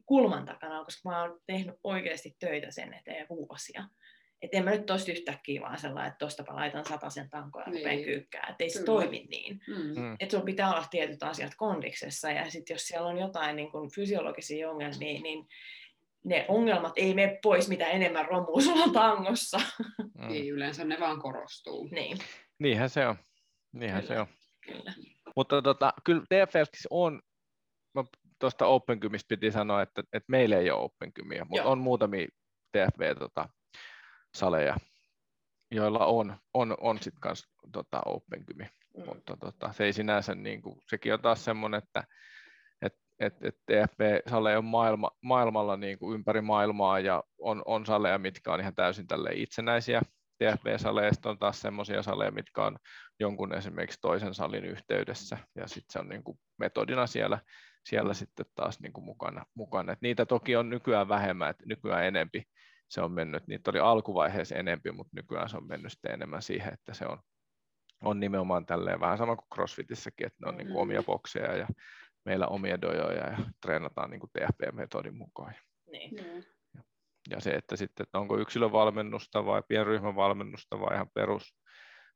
[0.05, 3.83] kulman takana, koska mä oon tehnyt oikeasti töitä sen eteen vuosia.
[4.45, 8.05] Et en mä nyt tosta yhtäkkiä vaan sellainen, että tostapa laitan sen tankoja ja Niin.
[8.05, 8.47] kyykkää.
[8.49, 8.85] Että ei se Kyllä.
[8.85, 9.61] toimi niin.
[9.67, 10.01] Mm.
[10.01, 10.13] Mm.
[10.19, 13.91] Että sulla pitää olla tietyt asiat kondiksessa ja sitten jos siellä on jotain niin kun
[13.91, 15.47] fysiologisia ongelmia, niin
[16.25, 19.57] ne ongelmat ei mene pois, mitä enemmän romua sulla on tangossa.
[20.19, 20.27] Mm.
[20.27, 21.87] Niin, yleensä ne vaan korostuu.
[21.91, 22.17] niin,
[22.59, 23.15] Niinhän se on.
[23.73, 24.15] Niinhän Kyllä.
[24.15, 24.27] se on.
[24.67, 24.93] kyllä.
[25.35, 27.21] Mutta tota, kyllä TFLkissä on,
[28.39, 31.71] tuosta Open Gymistä piti sanoa, että, että meillä ei ole Open Gymia, mutta Joo.
[31.71, 32.27] on muutamia
[34.35, 34.77] TFV-saleja,
[35.71, 38.69] joilla on, on, on sitten kanssa tota, Open Gymi.
[38.97, 39.05] Mm.
[39.05, 42.03] mutta tota, se ei sinänsä, niin kuin, sekin on taas semmoinen, että
[42.81, 48.17] et, et, et TFV-saleja on maailma, maailmalla niin kuin ympäri maailmaa ja on, on saleja,
[48.17, 50.01] mitkä on ihan täysin tälle itsenäisiä.
[50.43, 52.77] TFV-saleja sitten on taas semmoisia saleja, mitkä on
[53.19, 57.39] jonkun esimerkiksi toisen salin yhteydessä ja sitten se on niin kuin metodina siellä,
[57.85, 59.45] siellä sitten taas niin kuin mukana.
[59.53, 59.93] mukana.
[59.93, 62.43] Et niitä toki on nykyään vähemmän, että nykyään enempi
[62.95, 66.73] se on mennyt, niitä oli alkuvaiheessa enempi, mutta nykyään se on mennyt sitten enemmän siihen,
[66.73, 67.19] että se on,
[68.03, 71.67] on nimenomaan tälleen vähän sama kuin CrossFitissäkin, että ne on niin kuin omia bokseja ja
[72.25, 75.53] meillä omia dojoja ja treenataan niin kuin TFP-metodin mukaan.
[75.91, 76.45] Niin.
[77.29, 81.55] Ja se, että sitten, että onko yksilövalmennusta vai pienryhmävalmennusta vai ihan perus,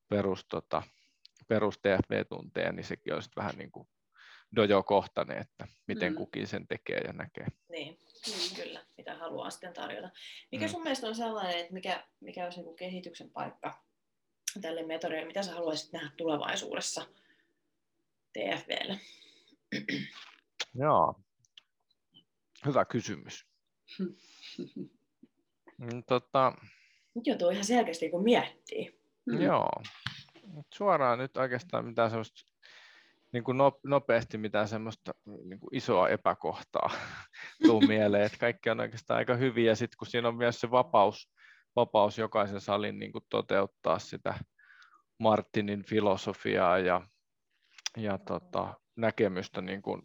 [0.09, 0.83] perus, tota,
[1.47, 3.87] perus TFV-tunteja, niin sekin on sitten vähän niin kuin
[4.55, 6.17] dojo-kohtainen, että miten Mm.
[6.17, 7.47] kukin sen tekee ja näkee.
[7.69, 8.55] Niin, Mm.
[8.55, 8.68] kyllä,
[9.09, 10.09] mitä haluaa sitten tarjota.
[10.51, 10.69] Mikä Mm.
[10.71, 13.83] sun mielestä on sellainen, että mikä, mikä olisi niin kehityksen paikka
[14.61, 15.25] tälle metodille?
[15.25, 17.05] Mitä sä haluaisit nähdä tulevaisuudessa
[18.33, 18.99] TFVlle?
[20.83, 21.15] Joo.
[22.65, 23.45] Hyvä kysymys.
[25.77, 26.53] Mm, Tota,
[27.15, 28.99] Nyt joutuu ihan selkeästi kun miettii.
[29.25, 29.41] Mm.
[29.41, 29.69] Joo.
[30.73, 32.41] Suoraan nyt oikeastaan mitään semmoista
[33.31, 36.89] niin kuin no- nopeasti mitään semmoista niin kuin isoa epäkohtaa
[37.65, 41.31] tuu mieleen, että kaikki on oikeastaan aika hyviä, sitten kun siinä on myös se vapaus,
[41.75, 44.33] vapaus jokaisen salin niin kuin toteuttaa sitä
[45.19, 47.01] Martinin filosofiaa ja,
[47.97, 50.01] ja tota, näkemystä niin kuin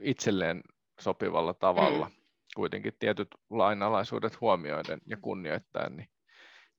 [0.00, 0.62] itselleen
[1.00, 2.14] sopivalla tavalla, mm.
[2.56, 6.08] kuitenkin tietyt lainalaisuudet huomioiden ja kunnioittaen, niin,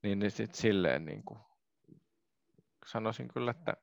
[0.04, 1.40] niin, niin sit silleen niin kuin
[2.86, 3.74] sanoisin kyllä, että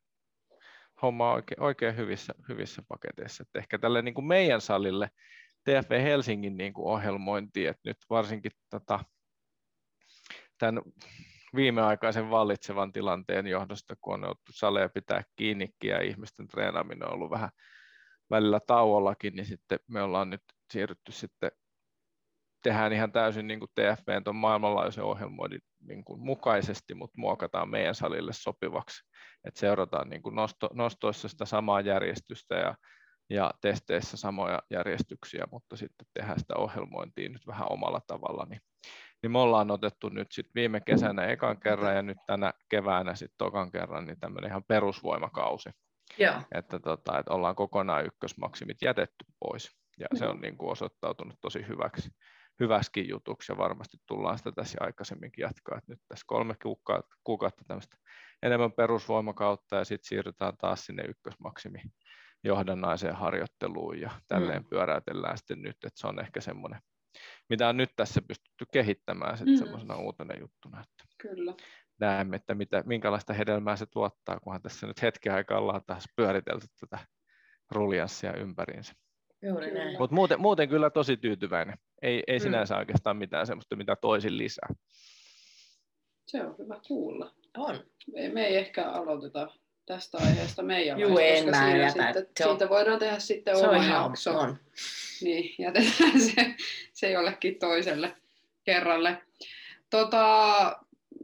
[1.03, 3.43] homma oikein, oikein hyvissä, hyvissä paketeissa.
[3.43, 5.11] Että ehkä tälle niin kuin meidän salille
[5.65, 9.05] TFV Helsingin niin kuin ohjelmointi, että nyt varsinkin tota,
[10.59, 10.83] tämän
[11.55, 17.31] viimeaikaisen vallitsevan tilanteen johdosta, kun on joutu saleja pitää kiinni ja ihmisten treenaaminen on ollut
[17.31, 17.51] vähän
[18.31, 20.43] välillä tauollakin, niin sitten me ollaan nyt
[20.73, 21.51] siirrytty sitten
[22.67, 27.95] tehdään ihan täysin niin kuin TFVn tuon maailmanlaajuisen ohjelmoinnin niin kuin mukaisesti, mutta muokataan meidän
[27.95, 29.03] salille sopivaksi.
[29.45, 32.75] Et seurataan niin kuin nosto, nostoissa sitä samaa järjestystä ja,
[33.31, 38.47] ja testeissä samoja järjestyksiä, mutta sitten tehdään sitä ohjelmointia nyt vähän omalla tavalla.
[38.49, 38.61] Niin,
[39.23, 43.39] niin me ollaan otettu nyt sitten viime kesänä ekan kerran ja nyt tänä keväänä sitten
[43.39, 45.71] tokan kerran niin tämmöinen ihan perusvoimakausi,
[46.19, 46.35] Joo.
[46.55, 49.77] että, tota, että ollaan kokonaan ykkösmaksimit jätetty pois.
[49.99, 52.11] Ja se on niin kuin osoittautunut tosi hyväksi,
[52.61, 55.79] hyväskin jutuksi ja varmasti tullaan sitä tässä aikaisemminkin jatkaa.
[55.79, 57.97] Että nyt tässä kolme kuukautta, kuukautta tämmöistä
[58.43, 61.83] enemmän perusvoimakautta ja sitten siirrytään taas sinne ykkösmaksimi
[62.45, 64.69] johdannaiseen harjoitteluun ja tälleen mm.
[64.69, 66.81] pyöräytellään sitten nyt, että se on ehkä semmoinen,
[67.49, 69.59] mitä on nyt tässä pystytty kehittämään sitten mm.
[69.59, 71.55] semmoisena uutena juttuna, että Kyllä.
[72.01, 76.67] näemme, että mitä, minkälaista hedelmää se tuottaa, kunhan tässä nyt hetken aikaa ollaan taas pyöritelty
[76.81, 76.99] tätä
[77.71, 78.93] ruljanssia ympäriinsä.
[79.43, 79.99] Juuri näin.
[79.99, 81.79] Mutta muuten, muuten kyllä tosi tyytyväinen.
[82.03, 82.43] Ei, ei Mm.
[82.43, 84.69] sinänsä oikeastaan mitään semmoista, mitä toisin lisää.
[86.27, 87.33] Se on hyvä kuulla.
[87.57, 87.85] On.
[88.13, 89.49] Me, me ei ehkä aloiteta
[89.87, 91.93] tästä aiheesta meidän Juu, en koska mä siinä jätä.
[92.13, 94.39] sitten, Se on- siitä voidaan tehdä sitten Se on oma ihan jakso.
[94.39, 94.57] on.
[95.23, 96.55] Niin, jätetään se,
[96.93, 98.17] se jollekin toiselle
[98.65, 99.23] kerralle.
[99.91, 100.47] Tota,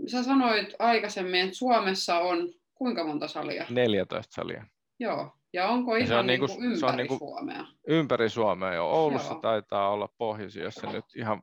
[0.06, 3.66] sä sanoit aikaisemmin, että Suomessa on kuinka monta salia?
[3.70, 4.66] 14 salia.
[4.98, 5.36] Joo.
[5.52, 7.64] Ja onko Ja ihan se on niinku niinku- ympäri se on niinku- Suomea?
[7.88, 8.86] Ympäri Suomea jo.
[8.86, 9.40] Oulussa Joo.
[9.40, 11.42] taitaa olla Pohjoisjoessa nyt ihan,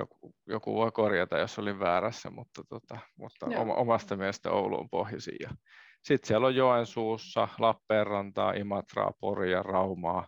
[0.00, 3.74] joku, joku voi korjata, jos olin väärässä, mutta, tota, mutta Joo.
[3.76, 5.36] omasta mielestä Oulu on pohjoisin.
[5.40, 5.50] Ja
[6.02, 10.26] sitten siellä on Joensuussa, Lappeenrantaa, Imatraa, Poria, Raumaa,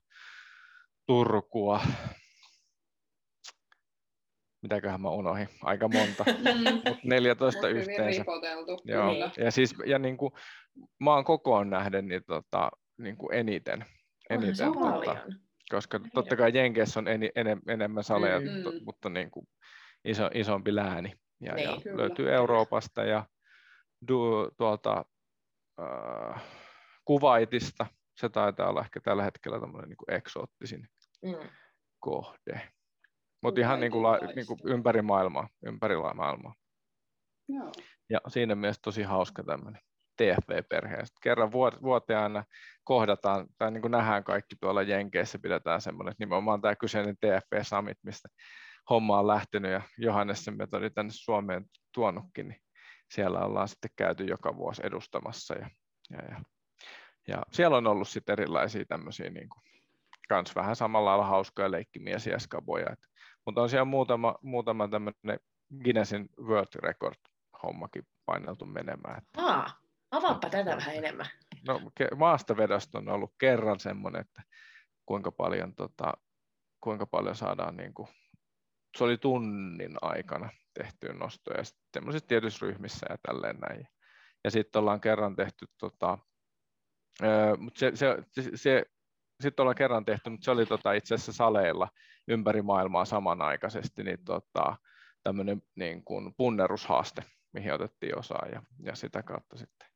[1.06, 1.80] Turkua.
[4.62, 5.48] Mitäköhän mä unohdin?
[5.62, 6.24] Aika monta.
[6.54, 6.74] Mm.
[6.88, 8.24] Mut 14 Mut yhteensä.
[8.84, 9.12] Joo.
[9.12, 9.30] kyllä.
[9.36, 10.32] Ja siis ja niin kuin,
[11.00, 13.84] maan kokoon nähden niin, tota, niin kuin eniten.
[14.30, 15.18] Eniten tota, paljon.
[15.70, 18.62] koska totta kai Jenkeissä on eni, enem, enemmän saleja, Mm.
[18.62, 19.46] to, mutta niin kuin
[20.04, 21.12] iso, isompi lääni.
[21.40, 22.32] Ja, Niin, ja kyllä, löytyy.
[22.34, 23.26] Euroopasta ja
[24.08, 25.04] du, tuolta
[25.82, 26.42] äh,
[27.04, 27.86] Kuwaitista.
[28.16, 30.88] Se taitaa olla ehkä tällä hetkellä tämmöinen niin kuin eksoottisin
[31.24, 31.48] Mm.
[31.98, 32.68] kohde.
[33.42, 35.48] Mutta ihan niin kuin, la, niin kuin ympäri maailmaa.
[35.66, 36.54] Ympäri maailmaa.
[37.48, 37.72] Joo.
[38.10, 39.82] Ja siinä mielessä tosi hauska tämmöinen
[40.16, 41.04] TFV-perhe.
[41.22, 42.44] Kerran vuoteen aina
[42.84, 47.62] kohdataan, tai niin kuin nähdään kaikki tuolla Jenkeissä, pidetään semmoinen, että nimenomaan tämä kyseinen TFV
[47.62, 48.28] Summit, mistä
[48.90, 51.64] homma on lähtenyt ja Johannessen metodi tänne Suomeen
[51.94, 52.60] tuonutkin, niin
[53.14, 55.70] siellä ollaan sitten käyty joka vuosi edustamassa ja,
[56.10, 56.40] ja, ja,
[57.28, 59.62] ja siellä on ollut sitten erilaisia tämmöisiä niin kuin,
[60.28, 62.98] kans vähän samalla lailla hauskoja leikkimiesiä ja skaboja, et,
[63.48, 65.40] mutta on siellä muutama, muutama tämmöinen
[65.84, 67.16] Guinnessin World Record
[67.62, 69.22] hommakin paineltu menemään.
[69.36, 69.70] Aa,
[70.10, 71.26] avaappa tätä vähän enemmän.
[71.68, 71.80] No
[72.16, 74.42] maastavedosta on ollut kerran semmoinen, että
[75.06, 76.12] kuinka paljon, tota,
[76.80, 78.08] kuinka paljon saadaan niin kuin,
[78.96, 81.62] se oli tunnin aikana tehtyä nostoja
[81.94, 83.88] semmoisissa tietyissä ryhmissä ja tälleen näin.
[84.44, 86.18] Ja sitten ollaan kerran tehty, tota,
[87.58, 88.84] mutta se, se, se, se
[89.40, 91.88] sitten ollaan kerran tehty, mutta se oli tota, itse asiassa saleilla
[92.28, 94.76] ympäri maailmaa samanaikaisesti, niin tota,
[95.22, 97.22] tämmöinen niin kuin punnerushaaste,
[97.52, 99.88] mihin otettiin osaa ja, ja sitä kautta sitten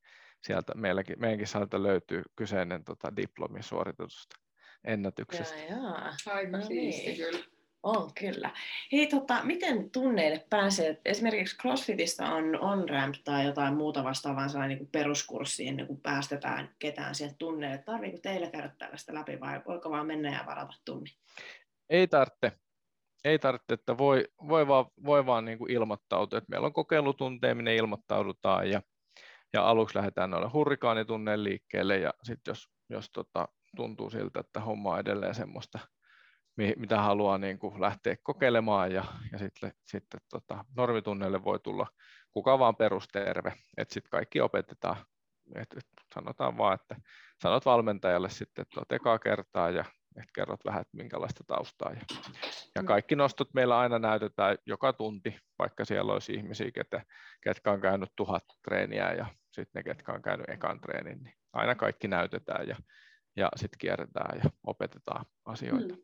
[0.43, 4.37] sieltä meilläkin, meidänkin sieltä löytyy kyseinen tota, diplomi suoritetusta
[4.85, 5.59] ennätyksestä.
[5.59, 6.15] Jaa, jaa.
[6.27, 7.17] Aika No siisti niin.
[7.17, 7.45] kyllä.
[7.83, 8.51] On kyllä.
[8.93, 11.01] Hei, tota, miten tunneille pääsee?
[11.05, 16.75] Esimerkiksi CrossFitista on on-ramp tai jotain muuta vastaavaa sellainen niin kuin peruskurssi ennen kuin päästetään
[16.79, 17.79] ketään sieltä tunneille.
[17.79, 21.15] Tarviiko teillä käydä tällaista läpi vai voiko vaan mennä ja varata tunnin?
[21.91, 22.53] Ei tarvitse,
[23.25, 27.55] ei tarvitse, että voi, voi vaan, voi vaan niin kuin ilmoittautua, että meillä on kokeilutunteja,
[27.55, 28.83] minne ilmoittaudutaan ja,
[29.53, 34.91] ja aluksi lähdetään noille hurrikaanitunneen liikkeelle ja sitten jos, jos tota, tuntuu siltä, että homma
[34.91, 35.79] on edelleen semmoista,
[36.57, 41.87] mi- mitä haluaa niin kuin lähteä kokeilemaan ja, ja sitten, sitten tota, normitunneille voi tulla
[42.31, 44.97] kuka vaan perusterve, että sitten kaikki opetetaan,
[45.55, 46.97] et, et sanotaan vaan, että
[47.43, 49.85] sanot valmentajalle sitten, että kertaa ja
[50.17, 51.91] että kerrot vähän, että minkälaista taustaa.
[51.91, 52.01] Ja,
[52.75, 52.87] ja Mm.
[52.87, 57.03] kaikki nostot meillä aina näytetään joka tunti, vaikka siellä olisi ihmisiä, ketä,
[57.41, 61.75] ketkä on käynyt tuhat treeniä ja sitten ne, ketkä on käynyt ekan treenin, niin aina
[61.75, 62.77] kaikki näytetään ja,
[63.37, 65.95] ja sitten kierretään ja opetetaan asioita.
[65.95, 66.03] Mm.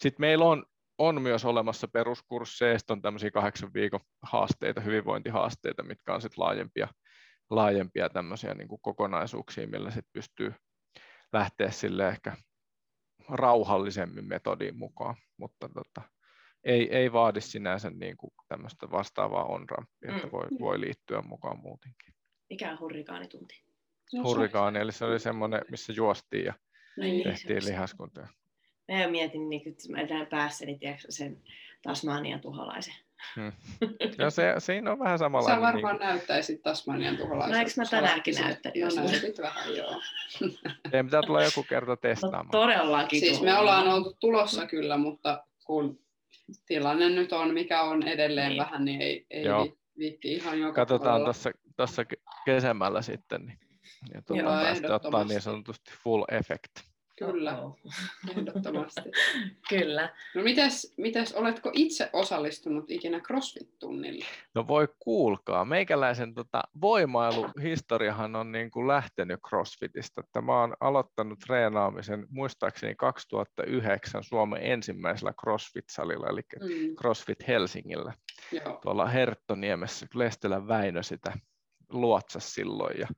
[0.00, 0.66] Sitten meillä on,
[0.98, 6.88] on myös olemassa peruskursseja, on tämmöisiä kahdeksan viikon haasteita, hyvinvointihaasteita, mitkä on sitten laajempia,
[7.50, 10.54] laajempia tämmöisiä niin kuin kokonaisuuksia, millä sitten pystyy
[11.32, 12.36] lähteä sille ehkä
[13.28, 16.02] rauhallisemmin metodiin mukaan, mutta tota,
[16.64, 20.32] ei, ei vaadi sinänsä niin kuin tämmöistä vastaavaa on-rampia, että Mm.
[20.32, 22.14] voi, voi liittyä mukaan muutenkin.
[22.50, 23.62] Mikä on hurrikaanitunti?
[24.12, 26.54] No, Hurrikaani, eli se oli semmoinen, missä juostiin ja
[26.96, 28.26] Niin, tehtiin se- lihaskuntoja.
[28.92, 31.42] Mä mietin, niin, että mä päässäni tiedätkö, sen
[31.82, 32.94] Tasmanian tuholaisen.
[34.18, 35.62] Ja se, siinä on vähän Sä samanlainen.
[35.62, 37.52] varmaan niin näyttäisit Tasmanian tuholaisen.
[37.52, 40.00] No, eikö mä sä tänäänkin näyttänyt, No jos- näytit vähän, joo.
[40.90, 42.48] teidän pitää tulla joku kerta No, testaamaan.
[42.50, 43.20] todellakin.
[43.20, 45.98] Siis me ollaan oltu tulossa kyllä, mutta kun
[46.66, 48.62] tilanne nyt on, mikä on edelleen Niin.
[48.62, 49.64] vähän, niin ei, ei Joo.
[49.64, 52.02] vi- viitti ihan joka Katsotaan tuossa, tuossa
[52.44, 53.58] kesämällä sitten, niin
[54.14, 56.72] ja tuota, Joo, päästä ottaa niin sanotusti full effect.
[57.18, 57.58] Kyllä,
[58.36, 59.00] ehdottomasti.
[59.68, 60.14] Kyllä.
[60.34, 64.24] No mites, mites, oletko itse osallistunut ikinä CrossFit-tunnille?
[64.54, 70.20] No voi kuulkaa, meikäläisen tota, voimailuhistoriahan on niin kuin lähtenyt CrossFitista.
[70.20, 78.12] Että mä oon aloittanut treenaamisen muistaakseni 2009 Suomen ensimmäisellä CrossFit-salilla, eli Mm, CrossFit Helsingillä.
[78.52, 78.78] joo.
[78.82, 81.32] tuolla Herttoniemessä, Lestelän Väinö sitä
[81.92, 82.98] luotsasi silloin.
[82.98, 83.08] Ja,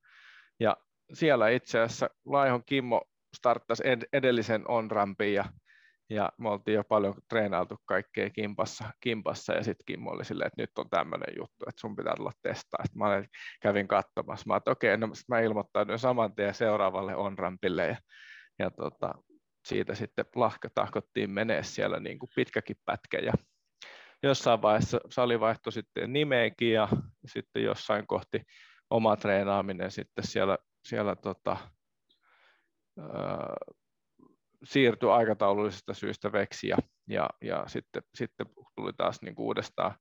[0.60, 0.76] ja
[1.12, 3.02] siellä itse asiassa Laihon Kimmo
[3.36, 5.44] starttasi ed- edellisen on-rampin ja,
[6.10, 10.62] ja me oltiin jo paljon treenailtu kaikkea kimpassa, kimpassa ja sitten Kimmo oli silleen, että
[10.62, 12.84] nyt on tämmöinen juttu, että sun pitää tulla testaa.
[12.84, 13.28] Sitten mä olin-
[13.62, 17.96] kävin katsomassa, mä että okei, no sit mä ilmoittauduin saman tien seuraavalle on-rampille ja,
[18.58, 19.14] ja tota,
[19.64, 23.32] siitä sitten lahka tahkottiin menee siellä niin kuin pitkäkin pätkä ja
[24.22, 26.88] jossain vaiheessa sali vaihtoi sitten nimeäkin ja
[27.26, 28.42] sitten jossain kohti
[28.90, 31.56] oma treenaaminen sitten siellä, siellä tota,
[34.64, 36.76] siirtyi aikataulullisista syistä veksi ja,
[37.08, 38.46] ja, ja sitten, sitten
[38.76, 39.94] tuli taas niin uudestaan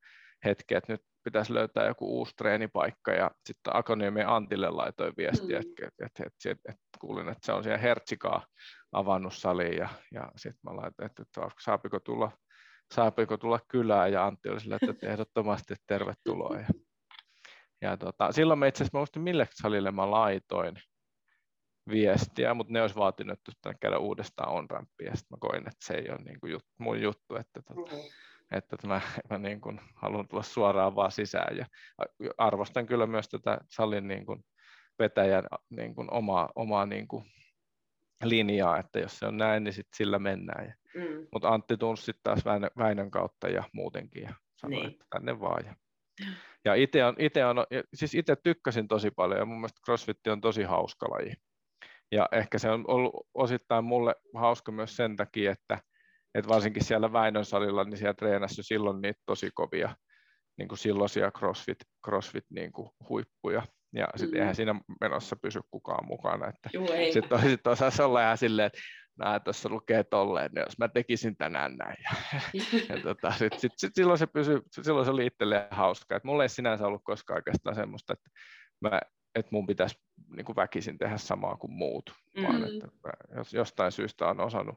[0.45, 5.65] hetki, että nyt pitäisi löytää joku uusi treenipaikka ja sitten Akoniemen Antille laitoin viestiä, Mm.
[5.69, 8.45] että, että, että, että, että kuulin, että se on siellä Hertsikaa
[8.91, 12.31] avannut saliin ja, ja sitten mä laitoin, että, että saapiko tulla
[12.93, 16.57] saapiko tulla kylään, ja Antti oli sillä, että ehdottomasti tervetuloa.
[16.59, 16.67] Ja,
[17.81, 20.75] ja tota, silloin mä itse asiassa, mä muistin mille salille mä laitoin
[21.89, 25.85] viestiä, mutta ne olisi vaatinut, että käydä uudestaan on rampia, ja sitten mä koin, että
[25.85, 27.95] se ei ole niin kuin jut, mun juttu, että, tota,
[28.51, 31.65] että, että mä, mä niin kuin haluan tulla suoraan vaan sisään, ja
[32.37, 34.45] arvostan kyllä myös tätä salin niin kuin
[34.99, 37.25] vetäjän niin kuin omaa, omaa niin kuin
[38.23, 40.65] linjaa, että jos se on näin, niin sit sillä mennään.
[40.65, 41.27] Ja, Mm.
[41.33, 44.83] mutta Antti tunsi sitten taas Väinö, Väinön kautta ja muutenkin ja sanoi, Niin.
[44.83, 44.91] niin.
[44.91, 45.65] että tänne vaan.
[45.65, 45.75] Ja,
[46.65, 47.57] Ja itse on, ite on,
[47.93, 51.33] siis itse tykkäsin tosi paljon ja mun mielestä CrossFit on tosi hauska laji.
[52.11, 55.79] Ja ehkä se on ollut osittain mulle hauska myös sen takia, että,
[56.35, 59.95] että varsinkin siellä Väinön salilla, niin siellä treenasi jo silloin niitä tosi kovia
[60.57, 63.63] niin kuin silloisia CrossFit, CrossFit niin kuin huippuja.
[63.93, 64.41] Ja sitten mm.
[64.41, 66.47] eihän siinä menossa pysy kukaan mukana.
[66.47, 66.69] Että
[67.13, 68.79] sitten sit osaisi olla ihan silleen, että
[69.17, 71.95] näin tuossa lukee tolleen, niin jos mä tekisin tänään näin.
[72.03, 72.41] Ja,
[72.95, 76.15] ja tota, sit, sit, sit, silloin, se pysyy, silloin se oli itselleen hauska.
[76.15, 78.29] Et mulla ei sinänsä ollut koskaan oikeastaan semmoista, että,
[78.81, 79.01] mä,
[79.39, 79.95] että mun pitäisi
[80.35, 82.43] niin kuin väkisin tehdä samaa kuin muut, mm.
[82.43, 82.87] vaan että
[83.35, 84.75] jos jostain syystä on osannut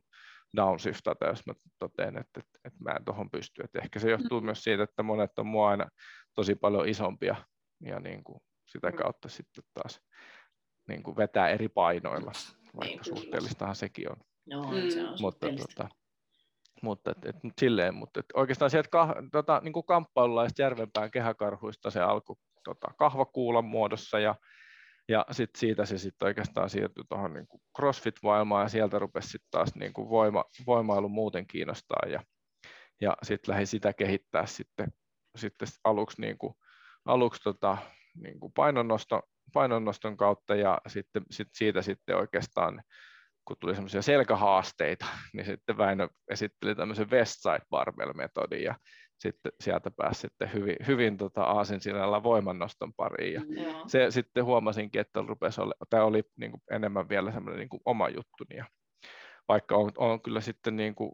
[0.56, 3.62] downshiftata, jos mä totean, että, että, että mä en tuohon pysty.
[3.62, 4.44] Et ehkä se johtuu mm.
[4.44, 5.88] myös siitä, että monet on mua aina
[6.34, 7.36] tosi paljon isompia
[7.80, 8.96] ja niin kuin sitä mm.
[8.96, 10.00] kautta sitten taas
[10.88, 12.32] niin kuin vetää eri painoilla,
[12.76, 14.16] vaikka niin, suhteellistahan sekin on.
[14.46, 14.90] No, mm.
[14.90, 15.88] se on mutta, tota,
[16.82, 21.90] mutta et, et, silleen, mutta et oikeastaan sieltä kah, tota, niin kuin kamppailulaista Järvenpään kehäkarhuista
[21.90, 24.34] se alkoi tota, kahvakuulan muodossa ja,
[25.08, 27.46] ja sit siitä se sitten oikeastaan siirtyi tuohon niin
[27.78, 32.22] CrossFit-maailmaan ja sieltä rupesi sitten taas niin kuin voima, voimailu muuten kiinnostaa ja,
[33.00, 34.88] ja sitten lähdin sitä kehittää sitten,
[35.36, 36.54] sitten aluksi, niin kuin,
[37.04, 37.78] aluksi tota,
[38.14, 42.82] niin kuin painonnosto, painonnoston kautta ja sitten sit siitä sitten oikeastaan
[43.44, 48.74] kun tuli semmoisia selkähaasteita, niin sitten Väinö esitteli tämmöisen Westside Barbell-metodin ja
[49.20, 53.34] sitten sieltä pääsi sitten hyvin, hyvin tota aasinsilalla voimannoston pariin.
[53.34, 53.82] Ja mm.
[53.86, 57.82] se sitten huomasinkin, että rupesi olla, tämä oli niin kuin enemmän vielä semmoinen niin kuin
[57.84, 58.56] oma juttuni.
[58.56, 58.64] Ja
[59.48, 61.12] vaikka on, on kyllä sitten niin kuin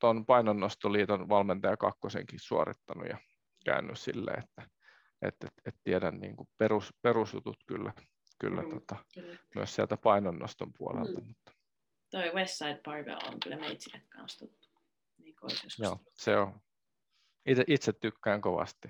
[0.00, 3.18] tuon painonnostoliiton valmentaja kakkosenkin suorittanut ja
[3.64, 4.62] käynyt silleen, että,
[5.22, 7.92] että, että, että tiedän niin kuin perus, perusjutut kyllä
[8.38, 9.38] kyllä, mm, tota, kyllä.
[9.54, 11.20] myös sieltä painonnoston puolelta.
[11.20, 11.26] Mm.
[11.26, 11.52] Mutta.
[12.10, 14.68] Toi Westside Barbell on kyllä meitsille kanssa tuttu.
[15.18, 15.34] Niin
[15.78, 16.60] Joo, se on.
[17.46, 18.88] Itse, itse tykkään kovasti.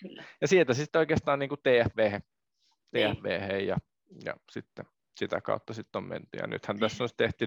[0.00, 0.24] Kyllä.
[0.40, 2.20] Ja sieltä sitten oikeastaan niin kuin TFV,
[2.90, 3.66] TFV niin.
[3.66, 3.76] ja,
[4.24, 4.84] ja sitten
[5.16, 6.38] sitä kautta sitten on menty.
[6.38, 7.46] Ja nythän tässä on tehty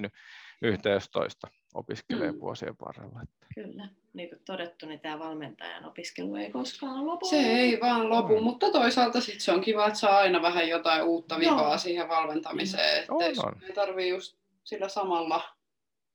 [0.62, 2.40] yhteistoista opiskelee mm.
[2.40, 3.22] vuosien varrella.
[3.24, 3.46] Että.
[3.56, 7.26] Kyllä, niin kuin todettu, niin tämä valmentajan opiskelu ei koskaan lopu.
[7.26, 8.44] Se ei vaan lopu, mm.
[8.44, 11.78] mutta toisaalta sit se on kiva, että saa aina vähän jotain uutta vivaa no.
[11.78, 13.00] siihen valmentamiseen.
[13.00, 13.64] Että on, on.
[13.64, 15.55] ei tarvii just sillä samalla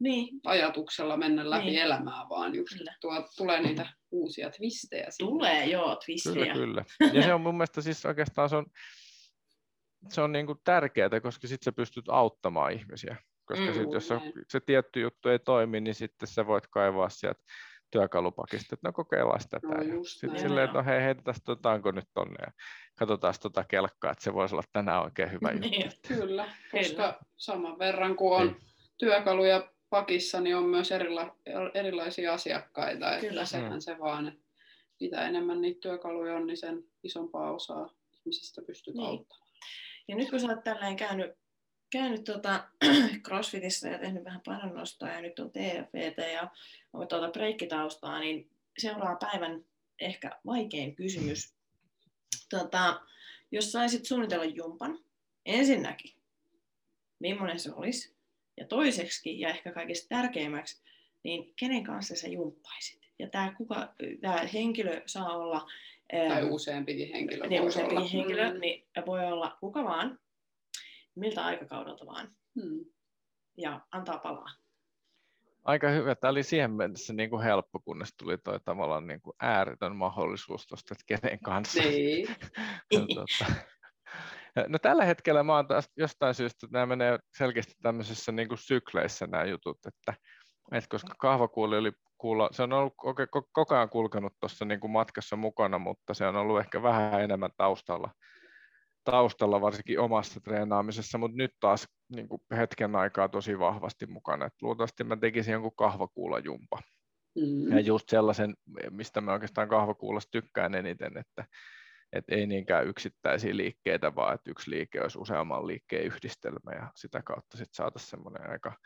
[0.01, 0.41] niin.
[0.45, 1.83] ajatuksella mennä läpi niin.
[1.83, 5.11] elämää, vaan just tuo, tulee niitä uusia twistejä.
[5.11, 5.31] Sinne.
[5.31, 6.53] Tulee, joo, twistejä.
[6.53, 7.13] Kyllä, kyllä.
[7.13, 8.67] Ja se on mun mielestä siis oikeastaan se on,
[10.09, 13.17] se on niin kuin tärkeää, koska sitten sä pystyt auttamaan ihmisiä
[13.51, 14.15] koska mm, sit, jos se,
[14.49, 17.41] se tietty juttu ei toimi, niin sitten sä voit kaivaa sieltä
[17.91, 19.67] työkalupakista, että no kokeillaan tätä.
[19.67, 22.53] No, sitten silleen, että no hei, heitetään otaanko nyt tonne ja
[22.99, 25.69] katsotaan tota kelkkaa, että se voisi olla tänään oikein hyvä juttu.
[25.69, 28.57] Niin, kyllä, koska saman verran kuin on niin.
[28.99, 31.37] työkaluja pakissa, niin on myös erila-
[31.75, 33.13] erilaisia asiakkaita.
[33.13, 33.45] Että Kyllä.
[33.45, 33.81] Sehän mm.
[33.81, 34.41] se vaan, että
[35.01, 39.07] mitä enemmän niitä työkaluja on, niin sen isompaa osaa ihmisistä pystyt niin.
[39.07, 39.51] auttamaan.
[40.09, 41.41] Ja nyt kun sä oot tällainen käynyt
[41.91, 42.69] käynyt tuota
[43.27, 46.51] CrossFitissa ja tehnyt vähän painonnostoa ja nyt on TFVT ja
[46.93, 49.65] on tuota breikkitaustaa, niin seuraa päivän
[50.01, 51.55] ehkä vaikein kysymys.
[52.51, 53.01] Tota,
[53.51, 54.99] jos saisit suunnitella jumpan,
[55.47, 56.13] ensinnäkin,
[57.19, 58.20] millainen se olisi?
[58.61, 60.83] Ja toiseksi, ja ehkä kaikista tärkeimmäksi,
[61.23, 63.01] niin kenen kanssa sä jumppaisit?
[63.19, 65.67] Ja tämä, kuka, tämä henkilö saa olla...
[66.29, 67.47] Tai useampikin henkilö.
[67.47, 68.61] Niin, useampikin henkilö, mm.
[68.61, 70.19] niin voi olla kuka vaan,
[71.15, 72.29] miltä aikakaudelta vaan.
[72.61, 72.85] Hmm.
[73.57, 74.51] Ja antaa palaa.
[75.65, 76.15] Aika hyvä.
[76.15, 80.67] Tämä oli siihen mennessä niin kuin helppo, kunnes tuli toi tavallaan niin kuin ääretön mahdollisuus
[80.67, 81.83] tuosta, että kenen kanssa.
[81.83, 82.29] Niin.
[83.15, 83.53] tuota,
[84.69, 88.59] no tällä hetkellä mä oon taas jostain syystä, että nämä menee selkeästi tämmöisissä niin kuin
[88.59, 90.15] sykleissä nämä jutut, että,
[90.73, 92.95] että koska kahvakuuli oli kuulla, se on ollut
[93.53, 97.51] koko ajan kulkenut tuossa niin kuin matkassa mukana, mutta se on ollut ehkä vähän enemmän
[97.57, 98.11] taustalla
[99.05, 104.47] taustalla varsinkin omassa treenaamisessa, mutta nyt taas niin kuin hetken aikaa tosi vahvasti mukana.
[104.47, 106.79] Et luultavasti mä tekisin jonkun kahvakuulajumpa.
[107.37, 107.73] Mm.
[107.73, 108.55] Ja just sellaisen,
[108.91, 111.45] mistä mä oikeastaan kahvakuulasta tykkään eniten, että
[112.13, 117.23] et ei niinkään yksittäisiä liikkeitä, vaan että yksi liike olisi useamman liikkeen yhdistelmä ja sitä
[117.23, 118.77] kautta sitten saataisiin semmoinen aika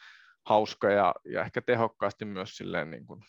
[0.48, 3.24] hauska ja, ja ehkä tehokkaasti myös silleen niin kuin,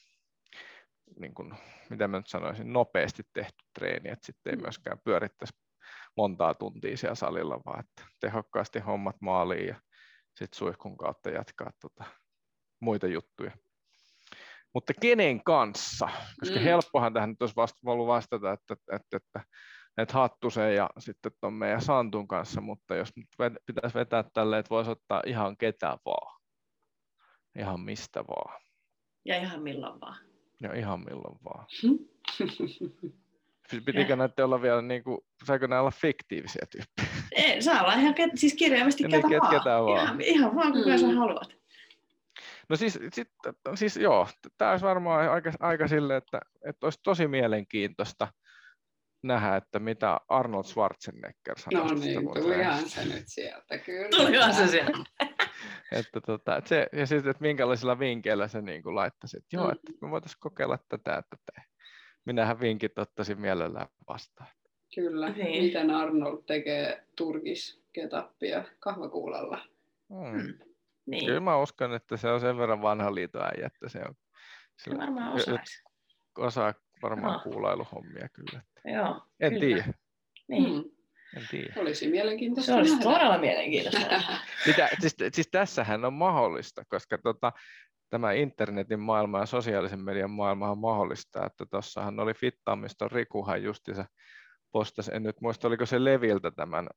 [1.20, 1.54] niin kuin,
[1.90, 4.62] mitä mä nyt sanoisin, nopeasti tehty treeni, että sitten ei mm.
[4.62, 5.54] myöskään pyörittäisi
[6.18, 9.76] montaa tuntia siellä salilla, vaan että tehokkaasti hommat maaliin ja
[10.36, 12.04] sitten suihkun kautta jatkaa tota
[12.80, 13.52] muita juttuja.
[14.74, 16.10] Mutta kenen kanssa?
[16.40, 16.64] Koska mm.
[16.64, 19.42] helppohan tähän nyt olisi vasta, ollut vastata, että, että, että,
[19.96, 23.28] että, että Hattusen ja sitten tuon meidän Santun kanssa, mutta jos nyt
[23.66, 26.42] pitäisi vetää tälle, että voisi ottaa ihan ketä vaan.
[27.60, 28.62] Ihan mistä vaan.
[29.26, 30.18] Ja ihan milloin vaan.
[30.62, 31.66] Ja ihan milloin vaan.
[33.86, 37.24] Pitikö näitä olla vielä, niin kuin, saiko nämä olla fiktiivisiä tyyppejä?
[37.32, 39.52] Ei, saa olla ihan, ket, siis kirjaimesti Ja ketä niin, vaan.
[39.52, 40.04] ketä vaan.
[40.04, 40.98] Ihan, ihan vaan kuka Mm.
[40.98, 41.56] sä haluat.
[42.70, 43.28] No siis, sit,
[43.76, 44.28] siis joo,
[44.58, 48.28] tämä olisi varmaan aika, aika sille, että, että olisi tosi mielenkiintoista
[49.28, 51.84] nähdä, että mitä Arnold Schwarzenegger sanoo.
[51.84, 54.10] No tästä niin, tulihan se nyt sieltä, kyllä.
[54.10, 54.98] Tulihan se sieltä.
[56.00, 59.66] että, tota, että se, ja sitten, että minkälaisilla vinkeillä se niin kuin laittaisi, että joo,
[59.66, 59.72] Mm.
[59.72, 61.62] että me voitaisiin kokeilla tätä ja tätä.
[62.26, 64.50] Minähän vinkit ottaisin mielellään vastaan.
[64.96, 65.64] Kyllä, Niin.
[65.64, 69.58] miten Arnold tekee turkisketappia kahvakuulalla.
[70.10, 70.54] Hmm.
[71.06, 74.16] Niin, Kyllä mä uskon, että se on sen verran vanha liiton äijä, että se on,
[74.78, 75.84] se sillä varmaan osaisi.
[76.38, 77.54] osaa varmaan Joo.
[77.54, 78.62] kuulailuhommia kyllä.
[78.86, 79.60] Joo, En kyllä.
[79.60, 79.94] tiedä,
[80.48, 80.70] Niin.
[80.70, 80.84] Hmm.
[81.38, 81.74] en tiedä.
[81.78, 84.22] Olisi mielenkiintoista Se olisi todella mielenkiintoista.
[84.68, 87.52] Mitä, siis, siis tässähän on mahdollista, koska tota,
[88.10, 94.06] tämä internetin maailma ja sosiaalisen median maailma on mahdollista, että tuossahan oli fittaamiston Rikuhan justiinsa
[94.72, 96.90] postasi, en nyt muista oliko se Leviltä tämän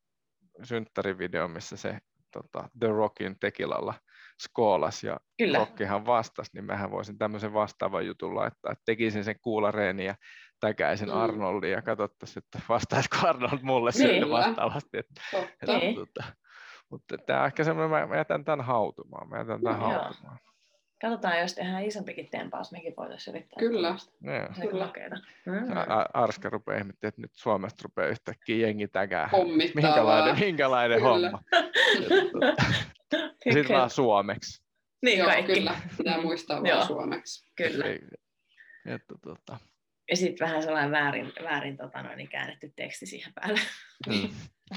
[0.62, 1.98] synttärivideo, missä se
[2.32, 3.94] tota, The Rockin tekilalla
[4.40, 5.58] skoolas ja Kyllä.
[5.58, 10.14] Rockihan vastasi, niin mähän voisin tämmöisen vastaavan jutun laittaa, että tekisin sen kuulareeni ja
[10.60, 11.16] täkäisin Mm.
[11.16, 14.30] Arnoldin ja katsottaisiin, että vastaisiko Arnold mulle Niin.
[14.30, 14.98] vastaavasti.
[14.98, 15.20] Että,
[15.62, 15.94] että, Niin.
[15.94, 16.24] tota,
[16.90, 19.90] mutta tämä on ehkä semmoinen, mä, mä jätän tämän hautumaan, mä jätän tämän Joo.
[19.90, 20.38] hautumaan.
[21.00, 23.58] Katsotaan, jos tehdään isompikin tempaus, mekin voitaisiin yrittää.
[23.58, 23.94] Kyllä.
[23.98, 24.10] Se
[24.62, 24.92] on Kyllä.
[25.46, 25.72] Mm.
[26.14, 29.30] Arska rupeaa ihmettelemään, että nyt Suomesta rupeaa yhtäkkiä jengi täkää.
[29.74, 31.30] Minkälainen, minkälainen Kyllä.
[31.30, 31.42] homma.
[33.46, 34.64] Ja sitten vaan suomeksi.
[35.04, 35.52] Niin Joo, kaikki.
[35.54, 35.74] kyllä.
[35.98, 36.76] Pitää muistaa Joo.
[36.76, 37.50] vaan suomeksi.
[37.56, 37.84] Kyllä.
[37.84, 37.98] Ei-
[38.86, 39.58] Että, tota,
[40.10, 43.60] Ja sitten vähän sellainen väärin, väärin tota noin, niin käännetty teksti siihen päälle.
[44.06, 44.28] mm.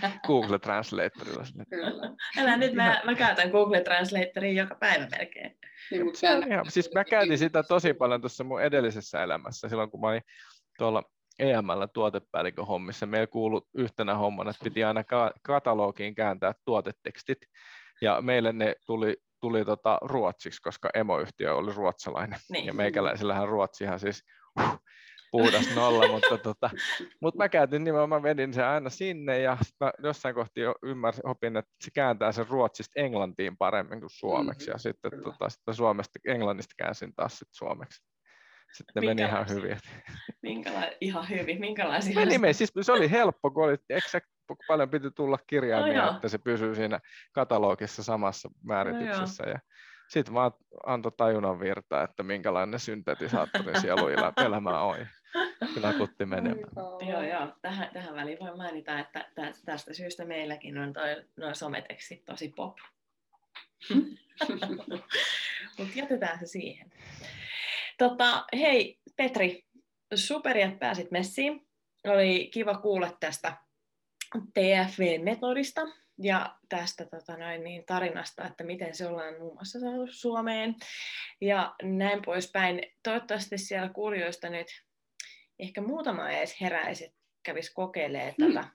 [0.27, 1.65] Google Translatorilla sinne.
[1.69, 2.15] Kyllä.
[2.37, 5.57] Älä nyt, mä, mä käytän Google Translatoria joka päivä melkein.
[5.91, 9.69] Niin, mutta Se on ihan, siis mä käytin sitä tosi paljon tuossa mun edellisessä elämässä,
[9.69, 10.21] silloin kun mä olin
[10.77, 11.03] tuolla
[11.39, 13.05] EML tuotepäällikön hommissa.
[13.05, 17.37] Meillä kuului yhtenä hommana, että piti aina ka- katalogiin kääntää tuotetekstit,
[18.01, 22.65] ja meille ne tuli, tuli tota ruotsiksi, koska emoyhtiö oli ruotsalainen, Niin.
[22.65, 24.23] ja meikäläisillähän ruotsihan siis
[24.59, 24.79] huh,
[25.31, 26.69] puhdas nolla, mutta, tota,
[27.21, 31.27] mutta mä käytin nimenomaan, mä vedin sen aina sinne, ja mä jossain kohti jo ymmärsin,
[31.27, 35.23] opin, että se kääntää sen ruotsista englantiin paremmin kuin suomeksi, Mhm, ja sitten kyllä.
[35.23, 38.10] tota, sitten suomesta, englannista käänsin taas sit suomeksi.
[38.73, 39.77] Sitten meni ihan hyvin.
[40.41, 41.59] Minkäla- ihan hyvin.
[41.59, 42.15] Minkälaisia?
[42.15, 42.53] Meni, meni.
[42.53, 44.27] Siis se oli helppo, kun oli exact,
[44.67, 46.99] paljon piti tulla kirjaimia, No että se pysyy siinä
[47.31, 49.43] katalogissa samassa määrityksessä.
[49.43, 49.59] Ja
[50.09, 50.51] sitten vaan
[50.85, 55.07] antoi tajunnan virtaa, että minkälainen syntetisaattorin sielu elä- elämä on.
[55.73, 56.59] Kyllä kutti menemään.
[57.09, 57.47] Joo, joo.
[57.61, 62.53] Tähän, tähän väliin voi mainita, että tä- tästä syystä meilläkin on toi, noin sometekstit tosi
[62.55, 62.77] pop.
[65.77, 66.91] Mutta jätetään se siihen.
[68.01, 69.63] Tota, hei Petri,
[70.15, 71.67] superi, että pääsit messiin.
[72.07, 73.57] Oli kiva kuulla tästä
[74.37, 75.81] TFV-metodista
[76.21, 80.75] ja tästä tota noin, niin, tarinasta, että miten se ollaan muun muassa saatu Suomeen
[81.41, 82.81] ja näin poispäin.
[83.03, 84.67] Toivottavasti siellä kuulijoista nyt
[85.59, 88.53] ehkä muutama edes heräisi, kävisi kokeilemaan Hmm.
[88.53, 88.67] tätä.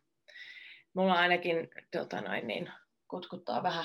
[0.94, 2.72] Mulla ainakin tota noin, niin,
[3.08, 3.84] kutkuttaa vähän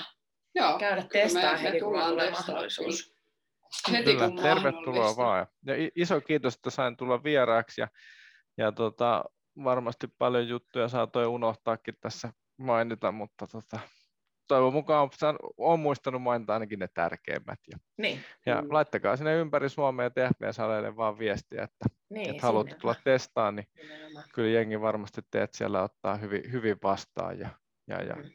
[0.54, 3.11] Joo, käydä testaa heti, kun tulee mahdollisuus.
[3.86, 3.98] Kyllä.
[3.98, 5.46] Heti Kyllä, kun tervetuloa vaan.
[5.66, 7.88] Ja iso kiitos, että sain tulla vieraaksi ja,
[8.58, 9.24] ja tota,
[9.64, 13.78] varmasti paljon juttuja saatoin unohtaakin tässä mainita, mutta tota,
[14.48, 15.08] toivon mukaan
[15.56, 17.58] olen muistanut mainita ainakin ne tärkeimmät.
[17.70, 18.68] Ja, Niin, ja Mm.
[18.70, 23.66] laittakaa sinne ympäri Suomea TFB-saleille vaan viestiä, että, niin että haluatte sinne tulla testaan, niin
[23.76, 24.24] Nimenomaan.
[24.34, 27.48] kyllä jengi varmasti teet siellä ottaa hyvin, hyvin vastaan ja,
[27.88, 28.30] ja, ja Mm.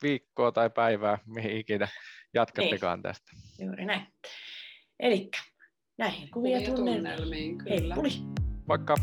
[0.02, 1.88] viikkoa tai päivää, mihin ikinä
[2.34, 3.32] jatkattekaan tästä.
[3.58, 4.06] Juuri näin.
[5.00, 5.38] Elikkä
[5.98, 7.58] näihin kuvia Kuvia tunnelmiin.
[7.68, 8.10] Hei, puli.
[8.68, 8.94] Vaikka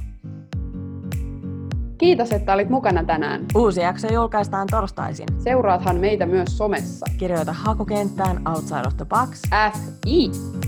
[1.97, 3.45] Kiitos, että olit mukana tänään.
[3.55, 5.27] Uusi jakso julkaistaan torstaisin.
[5.43, 7.05] Seuraathan meitä myös somessa.
[7.19, 9.41] Kirjoita hakukenttään Outside of the Box
[9.73, 10.66] FI.